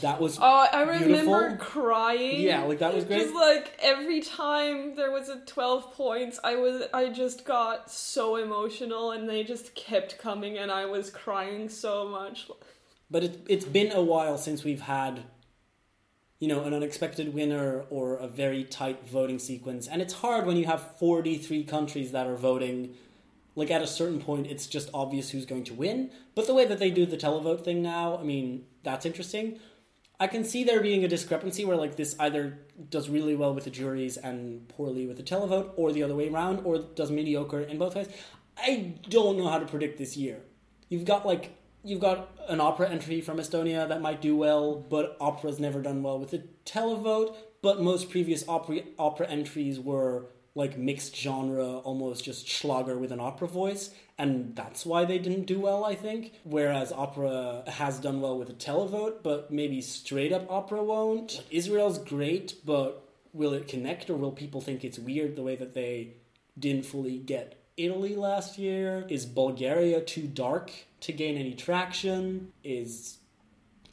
that 0.00 0.20
was 0.20 0.38
Oh, 0.40 0.66
I 0.72 0.82
remember 0.82 1.06
Beautiful. 1.50 1.56
crying. 1.58 2.40
Yeah, 2.40 2.62
like, 2.64 2.78
that 2.80 2.94
was 2.94 3.04
great. 3.04 3.20
Just 3.20 3.34
like 3.34 3.76
every 3.80 4.20
time 4.20 4.94
there 4.96 5.10
was 5.10 5.28
a 5.28 5.40
twelve 5.40 5.94
points, 5.94 6.38
I 6.42 6.56
was 6.56 6.82
I 6.92 7.08
just 7.08 7.44
got 7.44 7.90
so 7.90 8.36
emotional, 8.36 9.12
and 9.12 9.28
they 9.28 9.44
just 9.44 9.74
kept 9.74 10.18
coming, 10.18 10.58
and 10.58 10.70
I 10.70 10.86
was 10.86 11.10
crying 11.10 11.68
so 11.68 12.08
much. 12.08 12.48
But 13.10 13.24
it, 13.24 13.46
it's 13.48 13.64
been 13.64 13.92
a 13.92 14.02
while 14.02 14.36
since 14.36 14.64
we've 14.64 14.80
had, 14.80 15.22
you 16.40 16.48
know, 16.48 16.64
an 16.64 16.74
unexpected 16.74 17.32
winner 17.32 17.84
or 17.88 18.16
a 18.16 18.26
very 18.26 18.64
tight 18.64 19.08
voting 19.08 19.38
sequence. 19.38 19.86
And 19.86 20.02
it's 20.02 20.14
hard 20.14 20.44
when 20.44 20.56
you 20.56 20.66
have 20.66 20.98
43 20.98 21.62
countries 21.64 22.12
that 22.12 22.26
are 22.26 22.36
voting. 22.36 22.94
Like, 23.54 23.70
at 23.70 23.80
a 23.80 23.86
certain 23.86 24.20
point, 24.20 24.48
it's 24.48 24.66
just 24.66 24.90
obvious 24.92 25.30
who's 25.30 25.46
going 25.46 25.64
to 25.64 25.72
win. 25.72 26.10
But 26.34 26.46
the 26.46 26.52
way 26.52 26.66
that 26.66 26.78
they 26.78 26.90
do 26.90 27.06
the 27.06 27.16
televote 27.16 27.64
thing 27.64 27.80
now, 27.80 28.18
I 28.18 28.22
mean, 28.22 28.66
that's 28.82 29.06
interesting. 29.06 29.58
I 30.18 30.26
can 30.26 30.44
see 30.44 30.64
there 30.64 30.80
being 30.80 31.04
a 31.04 31.08
discrepancy 31.08 31.64
where, 31.64 31.76
like, 31.76 31.96
this 31.96 32.16
either 32.18 32.58
does 32.88 33.08
really 33.08 33.36
well 33.36 33.54
with 33.54 33.64
the 33.64 33.70
juries 33.70 34.16
and 34.16 34.66
poorly 34.68 35.06
with 35.06 35.18
the 35.18 35.22
televote, 35.22 35.72
or 35.76 35.92
the 35.92 36.02
other 36.02 36.14
way 36.14 36.28
around, 36.28 36.60
or 36.64 36.78
does 36.78 37.10
mediocre 37.10 37.60
in 37.60 37.76
both 37.76 37.94
ways. 37.94 38.08
I 38.56 38.94
don't 39.10 39.36
know 39.36 39.48
how 39.48 39.58
to 39.58 39.66
predict 39.66 39.98
this 39.98 40.16
year. 40.16 40.40
You've 40.88 41.04
got, 41.04 41.26
like, 41.26 41.56
you've 41.84 42.00
got 42.00 42.30
an 42.48 42.60
opera 42.60 42.88
entry 42.88 43.20
from 43.20 43.36
Estonia 43.36 43.86
that 43.88 44.00
might 44.00 44.22
do 44.22 44.36
well, 44.36 44.76
but 44.76 45.16
opera's 45.20 45.60
never 45.60 45.82
done 45.82 46.02
well 46.02 46.18
with 46.18 46.30
the 46.30 46.44
televote. 46.64 47.36
But 47.60 47.82
most 47.82 48.10
previous 48.10 48.48
opera 48.48 48.82
opera 48.98 49.28
entries 49.28 49.80
were 49.80 50.26
like 50.56 50.78
mixed 50.78 51.14
genre, 51.14 51.76
almost 51.78 52.24
just 52.24 52.48
Schlager 52.48 52.98
with 52.98 53.12
an 53.12 53.20
opera 53.20 53.46
voice, 53.46 53.90
and 54.18 54.56
that's 54.56 54.86
why 54.86 55.04
they 55.04 55.18
didn't 55.18 55.44
do 55.44 55.60
well, 55.60 55.84
I 55.84 55.94
think. 55.94 56.32
Whereas 56.44 56.90
opera 56.90 57.62
has 57.66 58.00
done 58.00 58.22
well 58.22 58.38
with 58.38 58.48
a 58.48 58.54
televote, 58.54 59.22
but 59.22 59.52
maybe 59.52 59.82
straight 59.82 60.32
up 60.32 60.50
opera 60.50 60.82
won't. 60.82 61.44
Israel's 61.50 61.98
great, 61.98 62.54
but 62.64 63.06
will 63.34 63.52
it 63.52 63.68
connect, 63.68 64.08
or 64.08 64.16
will 64.16 64.32
people 64.32 64.62
think 64.62 64.82
it's 64.82 64.98
weird 64.98 65.36
the 65.36 65.42
way 65.42 65.56
that 65.56 65.74
they 65.74 66.14
didn't 66.58 66.86
fully 66.86 67.18
get 67.18 67.62
Italy 67.76 68.16
last 68.16 68.56
year? 68.56 69.04
Is 69.10 69.26
Bulgaria 69.26 70.00
too 70.00 70.26
dark 70.26 70.72
to 71.00 71.12
gain 71.12 71.36
any 71.36 71.52
traction? 71.52 72.52
Is 72.64 73.18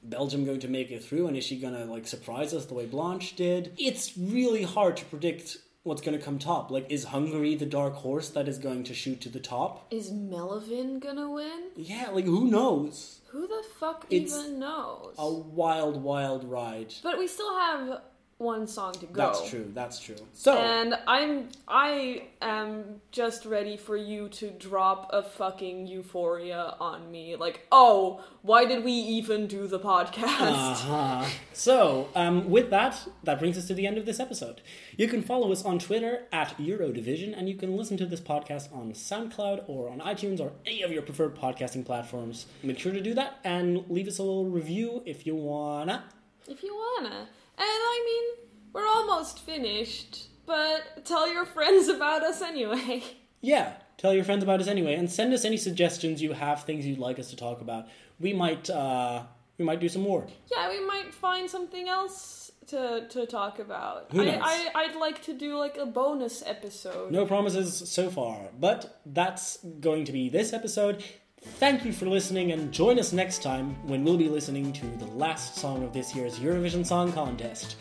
Belgium 0.02 0.46
going 0.46 0.62
to 0.62 0.70
make 0.70 0.92
it 0.92 1.04
through 1.04 1.28
and 1.28 1.36
is 1.36 1.44
she 1.44 1.60
going 1.60 1.74
to 1.74 1.84
like 1.86 2.08
surprise 2.08 2.54
us 2.54 2.66
the 2.66 2.74
way 2.74 2.86
Blanche 2.86 3.36
did? 3.36 3.74
It's 3.78 4.18
really 4.18 4.64
hard 4.64 4.96
to 4.98 5.06
predict 5.06 5.58
what's 5.84 6.02
going 6.02 6.18
to 6.18 6.24
come 6.24 6.40
top. 6.40 6.72
Like 6.72 6.90
is 6.90 7.06
Hungary 7.06 7.56
the 7.56 7.66
dark 7.66 7.96
horse 7.96 8.30
that 8.30 8.48
is 8.48 8.58
going 8.58 8.84
to 8.86 8.94
shoot 8.94 9.22
to 9.22 9.30
the 9.30 9.40
top? 9.40 9.88
Is 9.92 10.12
Mélovin 10.12 11.00
gonna 11.00 11.30
win? 11.30 11.70
Yeah, 11.76 12.10
like 12.12 12.26
who 12.26 12.50
knows? 12.50 13.20
Who 13.28 13.48
the 13.48 13.64
fuck 13.80 14.06
It's 14.10 14.34
even 14.38 14.60
knows? 14.60 15.16
A 15.18 15.32
wild 15.32 16.02
wild 16.02 16.44
ride. 16.44 16.94
But 17.04 17.18
we 17.18 17.28
still 17.28 17.54
have 17.58 18.02
one 18.44 18.68
song 18.68 18.94
to 18.94 19.06
go. 19.06 19.14
That's 19.14 19.50
true. 19.50 19.72
That's 19.74 20.00
true. 20.00 20.16
So, 20.34 20.58
And 20.58 20.96
I'm 21.08 21.50
I 21.68 22.28
am 22.42 23.02
just 23.12 23.46
ready 23.46 23.78
for 23.78 23.98
you 23.98 24.30
to 24.30 24.52
drop 24.52 25.10
a 25.12 25.24
fucking 25.24 25.88
euphoria 25.88 26.76
on 26.80 27.10
me. 27.12 27.36
Like, 27.36 27.66
oh, 27.72 28.24
why 28.42 28.66
did 28.66 28.84
we 28.84 28.92
even 28.92 29.48
do 29.48 29.68
the 29.68 29.80
podcast? 29.80 30.84
Uh-huh. 30.84 31.26
So, 31.54 32.10
um, 32.16 32.50
with 32.50 32.70
that, 32.70 33.08
that 33.24 33.40
brings 33.40 33.58
us 33.58 33.68
to 33.68 33.74
the 33.74 33.88
end 33.88 33.98
of 33.98 34.06
this 34.06 34.20
episode. 34.20 34.62
You 34.98 35.08
can 35.08 35.22
follow 35.24 35.52
us 35.52 35.64
on 35.64 35.80
Twitter 35.80 36.24
at 36.32 36.58
Eurodivision, 36.58 37.38
and 37.38 37.48
you 37.48 37.56
can 37.56 37.76
listen 37.78 37.98
to 37.98 38.06
this 38.06 38.20
podcast 38.22 38.76
on 38.76 38.92
SoundCloud 38.94 39.68
or 39.68 39.90
on 39.90 40.00
iTunes 40.00 40.40
or 40.40 40.52
any 40.66 40.82
of 40.82 40.92
your 40.92 41.02
preferred 41.02 41.36
podcasting 41.36 41.86
platforms. 41.86 42.46
Make 42.62 42.80
sure 42.80 42.92
to 42.92 43.02
do 43.02 43.14
that 43.14 43.40
and 43.44 43.86
leave 43.90 44.08
us 44.08 44.18
a 44.20 44.24
little 44.24 44.46
review 44.46 45.02
if 45.06 45.26
you 45.26 45.36
wanna. 45.36 46.04
If 46.48 46.64
you 46.64 46.74
wanna. 46.74 47.16
And 47.16 47.28
I 47.60 48.04
mean, 48.06 48.48
we're 48.74 48.88
almost 48.88 49.40
finished, 49.40 50.28
but 50.46 51.06
tell 51.06 51.32
your 51.32 51.46
friends 51.46 51.88
about 51.88 52.24
us 52.24 52.42
anyway. 52.42 53.04
Yeah, 53.46 53.74
tell 53.98 54.14
your 54.14 54.24
friends 54.24 54.42
about 54.42 54.62
us 54.62 54.70
anyway, 54.70 54.94
and 54.96 55.12
send 55.12 55.34
us 55.34 55.44
any 55.44 55.58
suggestions 55.58 56.22
you 56.22 56.32
have, 56.32 56.64
things 56.64 56.86
you'd 56.86 56.98
like 56.98 57.20
us 57.20 57.30
to 57.32 57.36
talk 57.36 57.60
about. 57.60 57.90
We 58.18 58.32
might, 58.32 58.70
uh, 58.70 59.24
we 59.58 59.66
might 59.66 59.82
do 59.82 59.90
some 59.90 60.02
more. 60.02 60.26
Yeah, 60.50 60.70
we 60.70 60.80
might 60.80 61.14
find 61.14 61.50
something 61.50 61.90
else 61.90 62.44
to 62.68 63.06
to 63.10 63.26
talk 63.26 63.60
about. 63.60 64.08
Who 64.12 64.22
I, 64.22 64.26
knows? 64.26 64.42
I 64.44 64.70
I'd 64.76 64.96
like 64.96 65.22
to 65.24 65.34
do 65.34 65.58
like 65.58 65.78
a 65.78 65.86
bonus 65.86 66.42
episode. 66.46 67.12
No 67.12 67.26
promises 67.26 67.92
so 67.92 68.10
far, 68.10 68.50
but 68.58 69.02
that's 69.06 69.58
going 69.80 70.06
to 70.06 70.12
be 70.12 70.30
this 70.30 70.54
episode. 70.54 71.04
Thank 71.44 71.86
you 71.86 71.94
for 71.94 72.06
listening, 72.06 72.52
and 72.52 72.72
join 72.72 72.98
us 72.98 73.14
next 73.14 73.44
time 73.44 73.76
when 73.88 74.04
we'll 74.04 74.18
be 74.18 74.30
listening 74.30 74.72
to 74.74 74.86
the 74.86 75.08
last 75.08 75.56
song 75.56 75.84
of 75.84 75.94
this 75.94 76.16
year's 76.16 76.40
Eurovision 76.40 76.86
Song 76.86 77.12
Contest. 77.12 77.76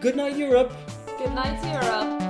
Good 0.00 0.16
night, 0.16 0.36
Europe! 0.36 0.72
Good 1.18 1.34
night, 1.34 1.62
Europe. 1.64 2.27